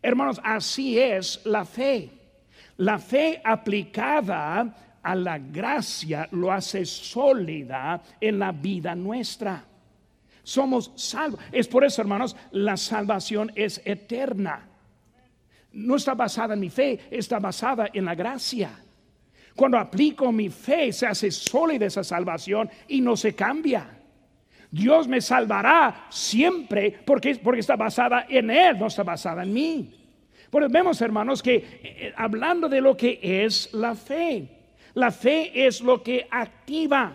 Hermanos, 0.00 0.40
así 0.44 1.00
es 1.00 1.40
la 1.44 1.64
fe. 1.64 2.08
La 2.76 3.00
fe 3.00 3.40
aplicada 3.42 5.00
a 5.02 5.14
la 5.16 5.38
gracia 5.38 6.28
lo 6.30 6.52
hace 6.52 6.86
sólida 6.86 8.00
en 8.20 8.38
la 8.38 8.52
vida 8.52 8.94
nuestra. 8.94 9.71
Somos 10.42 10.92
salvos. 10.96 11.40
Es 11.52 11.68
por 11.68 11.84
eso, 11.84 12.02
hermanos, 12.02 12.36
la 12.50 12.76
salvación 12.76 13.52
es 13.54 13.80
eterna. 13.84 14.68
No 15.72 15.96
está 15.96 16.14
basada 16.14 16.54
en 16.54 16.60
mi 16.60 16.70
fe, 16.70 17.00
está 17.10 17.38
basada 17.38 17.88
en 17.92 18.04
la 18.04 18.14
gracia. 18.14 18.70
Cuando 19.54 19.78
aplico 19.78 20.32
mi 20.32 20.48
fe, 20.48 20.92
se 20.92 21.06
hace 21.06 21.30
sólida 21.30 21.86
esa 21.86 22.04
salvación 22.04 22.70
y 22.88 23.00
no 23.00 23.16
se 23.16 23.34
cambia. 23.34 23.98
Dios 24.70 25.06
me 25.06 25.20
salvará 25.20 26.06
siempre 26.08 26.90
porque, 27.04 27.36
porque 27.36 27.60
está 27.60 27.76
basada 27.76 28.26
en 28.28 28.50
Él, 28.50 28.78
no 28.78 28.86
está 28.86 29.02
basada 29.02 29.42
en 29.42 29.52
mí. 29.52 29.94
Por 30.50 30.70
vemos, 30.70 31.00
hermanos, 31.00 31.42
que 31.42 31.56
eh, 31.56 32.12
hablando 32.16 32.68
de 32.68 32.80
lo 32.80 32.96
que 32.96 33.18
es 33.22 33.72
la 33.72 33.94
fe, 33.94 34.48
la 34.94 35.10
fe 35.10 35.66
es 35.66 35.80
lo 35.80 36.02
que 36.02 36.26
activa. 36.30 37.12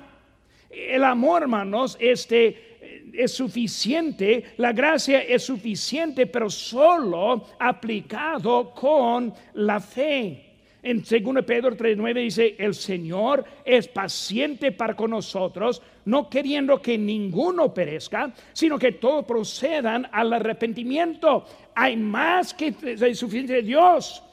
El 0.70 1.04
amor, 1.04 1.44
hermanos, 1.44 1.98
este 2.00 2.77
es 3.18 3.34
suficiente, 3.34 4.54
la 4.58 4.72
gracia 4.72 5.22
es 5.22 5.44
suficiente, 5.44 6.28
pero 6.28 6.50
solo 6.50 7.46
aplicado 7.60 8.72
con 8.74 9.34
la 9.56 9.80
fe. 9.80 10.44
En 10.84 11.00
2 11.00 11.44
Pedro 11.46 11.76
3:9 11.76 12.14
dice, 12.14 12.56
el 12.58 12.74
Señor 12.76 13.44
es 13.66 13.88
paciente 13.88 14.72
para 14.72 14.96
con 14.96 15.12
nosotros, 15.12 15.82
no 16.06 16.30
queriendo 16.30 16.82
que 16.82 16.98
ninguno 16.98 17.74
perezca, 17.74 18.32
sino 18.54 18.78
que 18.78 18.94
todos 18.94 19.26
procedan 19.26 20.08
al 20.12 20.32
arrepentimiento. 20.32 21.44
Hay 21.76 21.98
más 21.98 22.54
que 22.54 22.74
suficiente 23.16 23.54
de 23.54 23.64
Dios. 23.64 24.24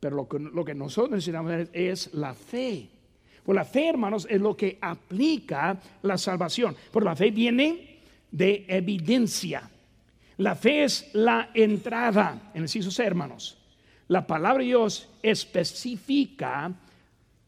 Pero 0.00 0.16
lo 0.16 0.28
que, 0.28 0.38
lo 0.38 0.64
que 0.64 0.74
nosotros 0.74 1.10
necesitamos 1.10 1.68
es 1.72 2.12
la 2.14 2.34
fe. 2.34 2.88
Por 3.44 3.54
la 3.54 3.64
fe, 3.64 3.88
hermanos, 3.88 4.26
es 4.28 4.40
lo 4.40 4.56
que 4.56 4.78
aplica 4.80 5.78
la 6.02 6.18
salvación. 6.18 6.76
Por 6.90 7.04
la 7.04 7.16
fe 7.16 7.30
viene 7.30 7.97
de 8.30 8.64
evidencia. 8.68 9.68
La 10.38 10.54
fe 10.54 10.84
es 10.84 11.10
la 11.14 11.50
entrada, 11.54 12.50
en 12.54 12.62
el 12.62 12.68
C, 12.68 13.04
hermanos. 13.04 13.58
La 14.08 14.26
palabra 14.26 14.58
de 14.58 14.66
Dios 14.66 15.08
especifica 15.22 16.72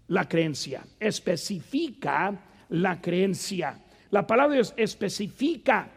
la 0.08 0.28
creencia, 0.28 0.84
especifica 0.98 2.36
la 2.70 3.00
creencia. 3.00 3.78
La 4.10 4.26
palabra 4.26 4.50
de 4.50 4.56
Dios 4.56 4.74
especifica, 4.76 5.88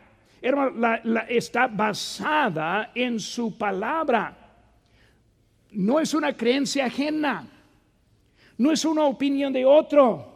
hermano, 0.42 1.22
está 1.28 1.68
basada 1.68 2.92
en 2.94 3.20
su 3.20 3.58
palabra. 3.58 4.38
No 5.72 6.00
es 6.00 6.14
una 6.14 6.38
creencia 6.38 6.86
ajena, 6.86 7.48
no 8.58 8.72
es 8.72 8.86
una 8.86 9.06
opinión 9.06 9.52
de 9.52 9.66
otro. 9.66 10.32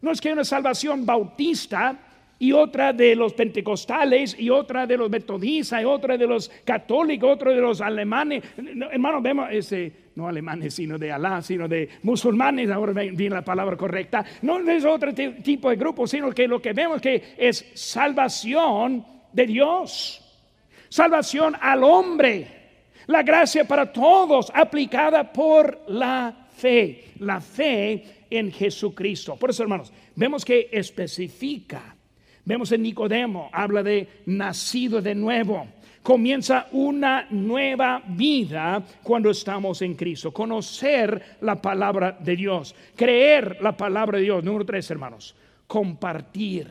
No 0.00 0.10
es 0.10 0.20
que 0.20 0.28
hay 0.28 0.34
una 0.34 0.44
salvación 0.44 1.04
bautista 1.04 1.98
y 2.42 2.50
otra 2.50 2.92
de 2.92 3.14
los 3.14 3.34
pentecostales 3.34 4.34
y 4.36 4.50
otra 4.50 4.84
de 4.84 4.96
los 4.96 5.08
metodistas 5.08 5.80
y 5.80 5.84
otra 5.84 6.18
de 6.18 6.26
los 6.26 6.50
católicos, 6.64 7.30
otra 7.30 7.52
de 7.52 7.60
los 7.60 7.80
alemanes. 7.80 8.42
hermano, 8.90 9.22
vemos 9.22 9.46
ese, 9.52 9.92
no 10.16 10.26
alemanes, 10.26 10.74
sino 10.74 10.98
de 10.98 11.12
Alá, 11.12 11.40
sino 11.40 11.68
de 11.68 11.88
musulmanes, 12.02 12.68
ahora 12.68 12.94
viene 12.94 13.36
la 13.36 13.44
palabra 13.44 13.76
correcta. 13.76 14.24
No 14.42 14.58
es 14.58 14.84
otro 14.84 15.14
tipo 15.14 15.70
de 15.70 15.76
grupo, 15.76 16.04
sino 16.04 16.32
que 16.32 16.48
lo 16.48 16.60
que 16.60 16.72
vemos 16.72 17.00
que 17.00 17.34
es 17.38 17.64
salvación 17.74 19.06
de 19.32 19.46
Dios, 19.46 20.20
salvación 20.88 21.54
al 21.60 21.84
hombre. 21.84 22.48
La 23.06 23.22
gracia 23.22 23.64
para 23.68 23.92
todos 23.92 24.50
aplicada 24.52 25.32
por 25.32 25.82
la 25.86 26.48
fe. 26.56 27.04
La 27.20 27.40
fe 27.40 28.24
en 28.28 28.50
Jesucristo. 28.50 29.36
Por 29.36 29.50
eso, 29.50 29.62
hermanos, 29.62 29.92
vemos 30.16 30.44
que 30.44 30.68
especifica. 30.72 31.94
Vemos 32.44 32.72
en 32.72 32.82
Nicodemo, 32.82 33.48
habla 33.52 33.82
de 33.82 34.22
nacido 34.26 35.00
de 35.00 35.14
nuevo. 35.14 35.66
Comienza 36.02 36.66
una 36.72 37.28
nueva 37.30 38.02
vida 38.04 38.84
cuando 39.04 39.30
estamos 39.30 39.80
en 39.82 39.94
Cristo. 39.94 40.32
Conocer 40.32 41.36
la 41.42 41.62
palabra 41.62 42.10
de 42.18 42.34
Dios. 42.34 42.74
Creer 42.96 43.58
la 43.60 43.76
palabra 43.76 44.18
de 44.18 44.24
Dios. 44.24 44.42
Número 44.42 44.66
tres, 44.66 44.90
hermanos. 44.90 45.36
Compartir 45.68 46.68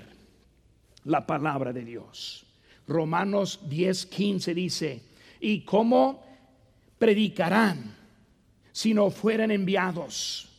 la 1.05 1.25
palabra 1.25 1.71
de 1.71 1.85
Dios. 1.85 2.45
Romanos 2.87 3.61
10, 3.69 4.05
15 4.07 4.53
dice, 4.53 5.01
¿y 5.39 5.61
cómo 5.61 6.21
predicarán 6.99 7.95
si 8.73 8.93
no 8.93 9.09
fueran 9.09 9.51
enviados? 9.51 10.49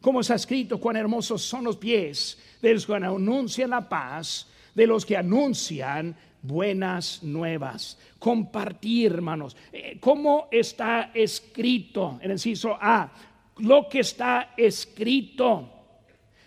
Como 0.00 0.20
está 0.20 0.36
escrito, 0.36 0.78
cuán 0.78 0.96
hermosos 0.96 1.42
son 1.42 1.64
los 1.64 1.76
pies 1.76 2.38
de 2.60 2.74
los 2.74 2.86
que 2.86 2.94
anuncian 2.94 3.70
la 3.70 3.88
paz, 3.88 4.48
de 4.74 4.86
los 4.86 5.04
que 5.04 5.16
anuncian 5.16 6.16
buenas 6.42 7.22
nuevas. 7.22 7.98
Compartir, 8.18 9.12
hermanos. 9.12 9.56
Eh, 9.72 9.98
¿Cómo 10.00 10.48
está 10.50 11.10
escrito? 11.14 12.18
En 12.20 12.26
el 12.26 12.32
inciso 12.32 12.76
A, 12.80 13.10
lo 13.58 13.88
que 13.88 14.00
está 14.00 14.54
escrito. 14.56 15.81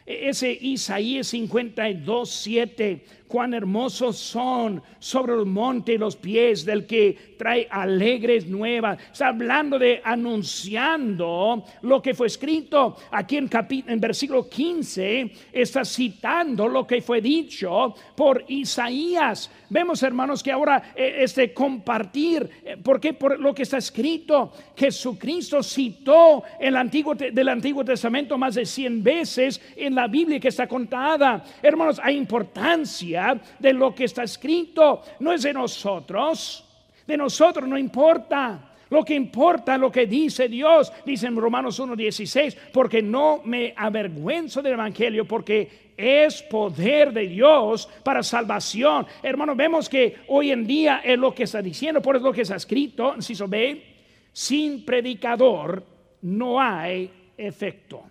E-, 0.06 0.30
ese 0.30 0.58
Isaías 0.62 1.28
52, 1.28 2.30
7 2.30 3.06
cuán 3.28 3.53
hermosos 3.53 4.18
son 4.18 4.82
sobre 4.99 5.34
el 5.34 5.45
monte 5.45 5.97
los 5.97 6.16
pies 6.16 6.64
del 6.64 6.86
que 6.86 7.36
trae 7.38 7.68
alegres 7.70 8.47
nuevas. 8.47 8.99
Está 9.12 9.30
hablando 9.30 9.80
de 9.80 10.01
anunciando 10.03 11.64
lo 11.82 12.01
que 12.01 12.14
fue 12.14 12.28
escrito. 12.28 12.95
Aquí 13.12 13.38
en, 13.38 13.49
en 13.88 13.99
versículo 13.99 14.47
15 14.49 15.32
está 15.51 15.84
citando 15.84 16.68
lo 16.68 16.86
que 16.86 17.01
fue 17.01 17.22
dicho 17.22 17.95
por 18.16 18.43
Isaías. 18.47 19.51
Vemos, 19.70 20.03
hermanos, 20.03 20.43
que 20.43 20.51
ahora 20.51 20.93
eh, 20.95 21.18
este 21.20 21.53
compartir, 21.53 22.49
eh, 22.64 22.78
porque 22.82 23.14
por 23.14 23.39
lo 23.39 23.53
que 23.53 23.64
está 23.64 23.78
escrito, 23.78 24.51
Jesucristo 24.76 25.64
citó 25.64 26.43
el 26.60 26.76
Antiguo, 26.76 27.16
del 27.16 27.49
Antiguo 27.49 27.84
Testamento 27.84 28.38
más 28.38 28.56
de 28.56 28.66
100 28.66 29.03
veces 29.03 29.62
en 29.76 29.95
la 29.96 30.08
Biblia 30.08 30.39
que 30.39 30.50
está 30.50 30.68
contada. 30.68 31.43
Hermanos, 31.62 32.00
hay 32.04 32.18
importancia 32.18 33.39
de 33.58 33.74
lo 33.74 33.96
que 33.96 34.04
está 34.04 34.24
escrito, 34.24 35.02
no 35.20 35.32
es 35.32 35.43
de 35.43 35.54
nosotros, 35.54 36.64
de 37.08 37.18
nosotros 37.18 37.68
no 37.68 37.78
importa. 37.78 38.72
Lo 38.89 39.04
que 39.04 39.16
importa 39.16 39.78
lo 39.78 39.91
que 39.91 40.06
dice 40.06 40.48
Dios, 40.48 40.93
dice 41.06 41.26
en 41.28 41.36
Romanos 41.36 41.80
1.16, 41.80 42.56
porque 42.72 43.02
no 43.02 43.41
me 43.43 43.74
avergüenzo 43.76 44.62
del 44.62 44.74
Evangelio, 44.74 45.26
porque 45.26 45.86
es 45.98 46.43
poder 46.43 47.12
de 47.12 47.28
Dios 47.28 47.89
para 48.04 48.22
salvación. 48.22 49.08
Hermanos, 49.24 49.58
vemos 49.58 49.89
que 49.89 50.18
hoy 50.28 50.52
en 50.52 50.68
día 50.68 51.02
es 51.04 51.18
lo 51.18 51.34
que 51.34 51.43
está 51.43 51.62
diciendo, 51.62 52.02
por 52.02 52.16
eso 52.16 52.26
lo 52.26 52.34
que 52.34 52.41
está 52.41 52.58
escrito, 52.58 53.20
si 53.22 53.34
ve, 53.48 53.84
sin 54.32 54.86
predicador 54.86 55.84
no 56.22 56.62
hay 56.62 57.10
efecto. 57.38 58.04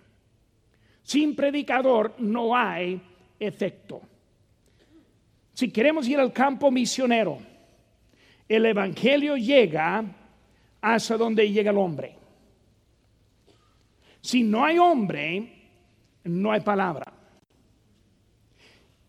Sin 1.05 1.35
predicador 1.35 2.15
no 2.17 2.57
hay 2.57 2.99
efecto. 3.39 4.01
Si 5.53 5.69
queremos 5.69 6.07
ir 6.07 6.19
al 6.19 6.33
campo 6.33 6.71
misionero, 6.71 7.37
el 8.49 8.65
Evangelio 8.65 9.37
llega 9.37 10.03
hasta 10.81 11.15
donde 11.15 11.51
llega 11.51 11.69
el 11.69 11.77
hombre. 11.77 12.15
Si 14.19 14.41
no 14.41 14.65
hay 14.65 14.79
hombre, 14.79 15.47
no 16.23 16.51
hay 16.51 16.61
palabra. 16.61 17.13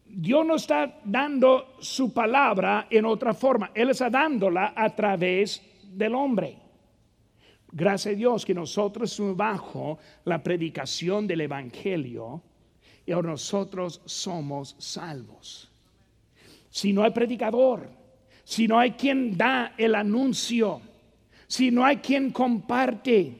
Dios 0.05 0.45
no 0.45 0.57
está 0.57 1.01
dando 1.03 1.77
su 1.81 2.13
palabra 2.13 2.89
en 2.91 3.07
otra 3.07 3.33
forma. 3.33 3.71
Él 3.75 3.89
está 3.89 4.11
dándola 4.11 4.75
a 4.77 4.95
través 4.95 5.63
del 5.83 6.15
hombre. 6.15 6.59
Gracias 7.77 8.15
a 8.15 8.17
Dios 8.17 8.47
que 8.47 8.55
nosotros 8.55 9.21
bajo 9.37 9.99
la 10.25 10.43
predicación 10.43 11.27
del 11.27 11.43
Evangelio 11.43 12.41
y 13.05 13.13
nosotros 13.13 14.01
somos 14.07 14.75
salvos 14.79 15.71
si 16.77 16.93
no 16.93 17.03
hay 17.03 17.11
predicador, 17.11 17.89
si 18.45 18.69
no 18.69 18.79
hay 18.79 18.91
quien 18.91 19.35
da 19.35 19.73
el 19.79 19.95
anuncio, 19.95 20.83
si 21.47 21.71
no 21.71 21.83
hay 21.87 21.97
quien 21.97 22.33
comparte, 22.33 23.33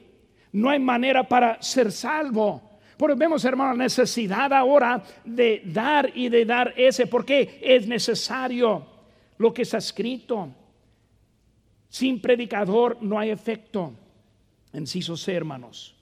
no 0.53 0.71
hay 0.71 0.79
manera 0.79 1.27
para 1.27 1.61
ser 1.61 1.91
salvo. 1.91 2.79
Porque 2.97 3.13
vemos, 3.13 3.45
hermano, 3.45 3.75
la 3.75 3.83
necesidad 3.83 4.51
ahora 4.53 5.03
de 5.23 5.61
dar 5.65 6.11
y 6.15 6.29
de 6.29 6.45
dar 6.45 6.73
ese, 6.75 7.05
porque 7.05 7.59
es 7.61 7.87
necesario 7.87 8.83
lo 9.37 9.53
que 9.53 9.61
está 9.61 9.77
escrito. 9.77 10.49
Sin 11.89 12.19
predicador 12.19 12.97
no 13.01 13.19
hay 13.19 13.29
efecto. 13.29 13.93
Enciso 14.77 15.17
C, 15.17 15.33
hermanos, 15.33 15.95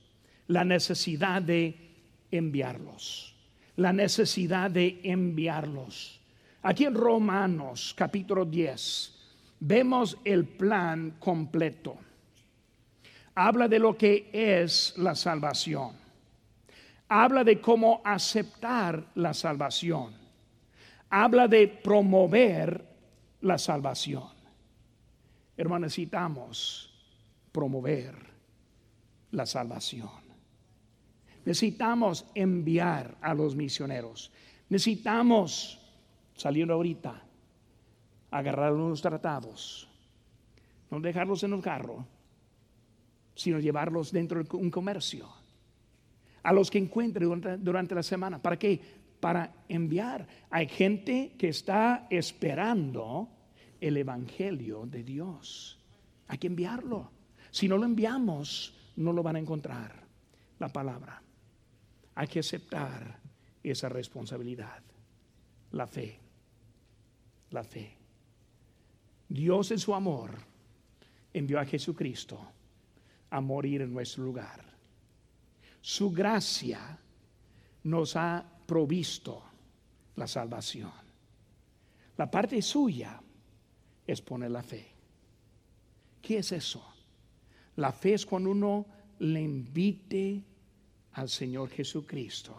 la 0.48 0.66
necesidad 0.66 1.42
de 1.42 1.94
enviarlos. 2.30 3.34
La 3.78 3.94
necesidad 3.94 4.70
de 4.70 5.00
enviarlos. 5.02 6.20
Aquí 6.62 6.84
en 6.84 6.94
Romanos 6.94 7.94
capítulo 7.98 8.44
10 8.44 9.14
vemos 9.62 10.18
el 10.26 10.44
plan 10.44 11.12
completo. 11.20 11.96
Habla 13.34 13.70
de 13.70 13.80
lo 13.80 13.98
que 13.98 14.30
es 14.34 14.94
la 14.98 15.16
salvación. 15.16 15.94
Habla 17.08 17.46
de 17.46 17.62
cómo 17.62 18.02
aceptar 18.04 19.06
la 19.16 19.34
salvación. 19.34 20.14
Habla 21.10 21.48
de 21.48 21.70
promover 21.70 22.86
la 23.40 23.58
salvación. 23.58 24.28
Hermanos, 25.56 25.84
necesitamos 25.84 26.94
promover 27.54 28.35
la 29.32 29.46
salvación. 29.46 30.10
Necesitamos 31.46 32.26
enviar 32.34 33.18
a 33.22 33.34
los 33.34 33.56
misioneros. 33.56 34.32
Necesitamos 34.70 35.80
saliendo 36.36 36.74
ahorita, 36.74 37.24
agarrar 38.32 38.74
unos 38.74 39.02
tratados, 39.02 39.88
no 40.92 41.00
dejarlos 41.00 41.44
en 41.44 41.54
un 41.54 41.62
carro, 41.62 42.06
sino 43.36 43.60
llevarlos 43.60 44.12
dentro 44.12 44.44
de 44.44 44.58
un 44.58 44.72
comercio. 44.72 45.30
A 46.44 46.54
los 46.54 46.70
que 46.70 46.78
encuentre 46.78 47.26
durante, 47.26 47.96
la 47.96 48.04
semana. 48.04 48.42
¿Para 48.42 48.58
qué? 48.58 48.80
Para 49.20 49.52
enviar. 49.68 50.28
Hay 50.50 50.68
gente 50.68 51.34
que 51.38 51.50
está 51.50 52.08
esperando 52.10 53.30
el 53.82 53.98
Evangelio 53.98 54.86
de 54.86 55.04
Dios. 55.04 55.80
Hay 56.28 56.38
que 56.38 56.48
enviarlo. 56.48 57.12
Si 57.50 57.68
no 57.68 57.78
lo 57.78 57.86
enviamos, 57.86 58.76
no 58.98 59.14
lo 59.14 59.24
van 59.24 59.36
a 59.36 59.40
encontrar. 59.40 60.04
La 60.60 60.70
palabra. 60.70 61.22
Hay 62.16 62.28
que 62.28 62.40
aceptar 62.40 63.20
esa 63.62 63.90
responsabilidad. 63.90 64.82
La 65.72 65.86
fe 65.86 66.26
la 67.56 67.64
fe. 67.64 67.98
Dios 69.28 69.72
en 69.72 69.80
su 69.80 69.96
amor 69.96 70.32
envió 71.34 71.60
a 71.60 71.66
Jesucristo 71.66 72.40
a 73.32 73.42
morir 73.42 73.82
en 73.82 73.94
nuestro 73.94 74.24
lugar. 74.24 74.64
Su 75.82 76.12
gracia 76.12 77.00
nos 77.84 78.16
ha 78.16 78.46
provisto 78.66 79.44
la 80.16 80.28
salvación. 80.28 80.92
La 82.18 82.30
parte 82.30 82.62
suya 82.62 83.22
es 84.06 84.22
poner 84.22 84.52
la 84.52 84.64
fe. 84.64 84.94
¿Qué 86.22 86.40
es 86.40 86.52
eso? 86.52 86.95
La 87.78 87.92
fe 87.92 88.14
es 88.14 88.26
cuando 88.26 88.52
uno 88.52 88.86
le 89.20 89.42
invite 89.42 90.42
al 91.14 91.30
Señor 91.30 91.70
Jesucristo 91.70 92.56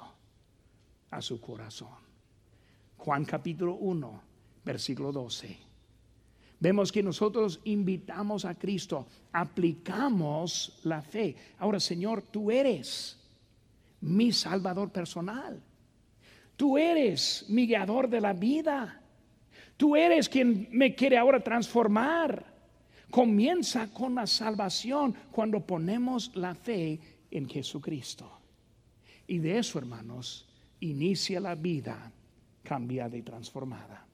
a 1.10 1.22
su 1.22 1.40
corazón. 1.40 1.88
Juan 2.96 3.24
capítulo 3.24 3.74
1 3.74 4.26
versículo 4.66 5.12
12. 5.12 5.56
Vemos 6.58 6.90
que 6.90 7.02
nosotros 7.02 7.60
invitamos 7.64 8.44
a 8.44 8.54
Cristo, 8.54 9.06
aplicamos 9.32 10.80
la 10.84 11.00
fe. 11.00 11.36
Ahora, 11.58 11.78
Señor, 11.78 12.22
tú 12.22 12.50
eres 12.50 13.18
mi 14.00 14.32
salvador 14.32 14.90
personal. 14.90 15.62
Tú 16.56 16.76
eres 16.78 17.44
mi 17.48 17.66
guiador 17.66 18.08
de 18.08 18.20
la 18.20 18.32
vida. 18.32 19.00
Tú 19.76 19.94
eres 19.94 20.28
quien 20.28 20.68
me 20.72 20.94
quiere 20.94 21.18
ahora 21.18 21.40
transformar. 21.40 22.55
Comienza 23.16 23.88
con 23.94 24.14
la 24.14 24.26
salvación 24.26 25.14
cuando 25.32 25.66
ponemos 25.66 26.36
la 26.36 26.54
fe 26.54 27.00
en 27.30 27.48
Jesucristo. 27.48 28.30
Y 29.26 29.38
de 29.38 29.56
eso, 29.56 29.78
hermanos, 29.78 30.46
inicia 30.80 31.40
la 31.40 31.54
vida 31.54 32.12
cambiada 32.62 33.16
y 33.16 33.22
transformada. 33.22 34.06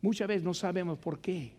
Muchas 0.00 0.28
veces 0.28 0.44
no 0.44 0.54
sabemos 0.54 0.96
por 0.96 1.20
qué. 1.20 1.52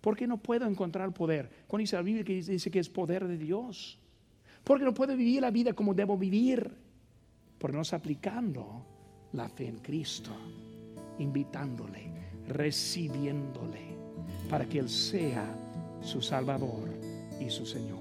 ¿Por 0.00 0.16
qué 0.16 0.26
no 0.26 0.38
puedo 0.38 0.66
encontrar 0.66 1.14
poder? 1.14 1.48
Cuando 1.68 1.82
dice 1.82 1.94
la 1.94 2.02
Biblia 2.02 2.24
que 2.24 2.42
dice 2.42 2.68
que 2.68 2.80
es 2.80 2.88
poder 2.88 3.28
de 3.28 3.38
Dios. 3.38 3.96
¿Por 4.64 4.80
qué 4.80 4.84
no 4.84 4.92
puedo 4.92 5.16
vivir 5.16 5.40
la 5.40 5.52
vida 5.52 5.72
como 5.72 5.94
debo 5.94 6.18
vivir? 6.18 6.68
Porque 7.60 7.76
no 7.76 7.84
aplicando 7.92 8.84
la 9.34 9.48
fe 9.48 9.68
en 9.68 9.78
Cristo, 9.78 10.32
invitándole, 11.20 12.10
recibiéndole, 12.48 13.96
para 14.50 14.68
que 14.68 14.80
Él 14.80 14.88
sea 14.88 15.62
su 16.06 16.22
Salvador 16.22 16.88
y 17.40 17.50
su 17.50 17.66
Señor. 17.66 17.98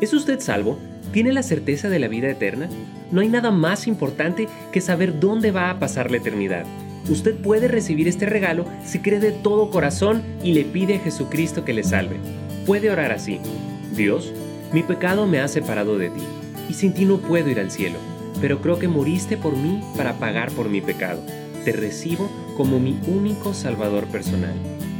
¿Es 0.00 0.12
usted 0.12 0.40
salvo? 0.40 0.78
¿Tiene 1.12 1.32
la 1.32 1.44
certeza 1.44 1.88
de 1.88 2.00
la 2.00 2.08
vida 2.08 2.28
eterna? 2.28 2.68
No 3.12 3.20
hay 3.20 3.28
nada 3.28 3.52
más 3.52 3.86
importante 3.86 4.48
que 4.72 4.80
saber 4.80 5.20
dónde 5.20 5.52
va 5.52 5.70
a 5.70 5.78
pasar 5.78 6.10
la 6.10 6.16
eternidad. 6.16 6.64
Usted 7.08 7.36
puede 7.36 7.68
recibir 7.68 8.08
este 8.08 8.26
regalo 8.26 8.64
si 8.84 8.98
cree 8.98 9.20
de 9.20 9.32
todo 9.32 9.70
corazón 9.70 10.22
y 10.42 10.54
le 10.54 10.64
pide 10.64 10.96
a 10.96 11.00
Jesucristo 11.00 11.64
que 11.64 11.72
le 11.72 11.84
salve. 11.84 12.16
Puede 12.66 12.90
orar 12.90 13.12
así. 13.12 13.38
Dios, 13.94 14.32
mi 14.72 14.82
pecado 14.82 15.26
me 15.26 15.40
ha 15.40 15.48
separado 15.48 15.98
de 15.98 16.10
ti, 16.10 16.22
y 16.68 16.74
sin 16.74 16.94
ti 16.94 17.04
no 17.04 17.18
puedo 17.18 17.50
ir 17.50 17.60
al 17.60 17.70
cielo, 17.70 17.98
pero 18.40 18.60
creo 18.60 18.78
que 18.78 18.88
moriste 18.88 19.36
por 19.36 19.56
mí 19.56 19.82
para 19.96 20.14
pagar 20.14 20.50
por 20.52 20.68
mi 20.68 20.80
pecado. 20.80 21.22
Te 21.64 21.72
recibo 21.72 22.28
como 22.56 22.80
mi 22.80 22.98
único 23.06 23.54
Salvador 23.54 24.06
personal. 24.06 24.71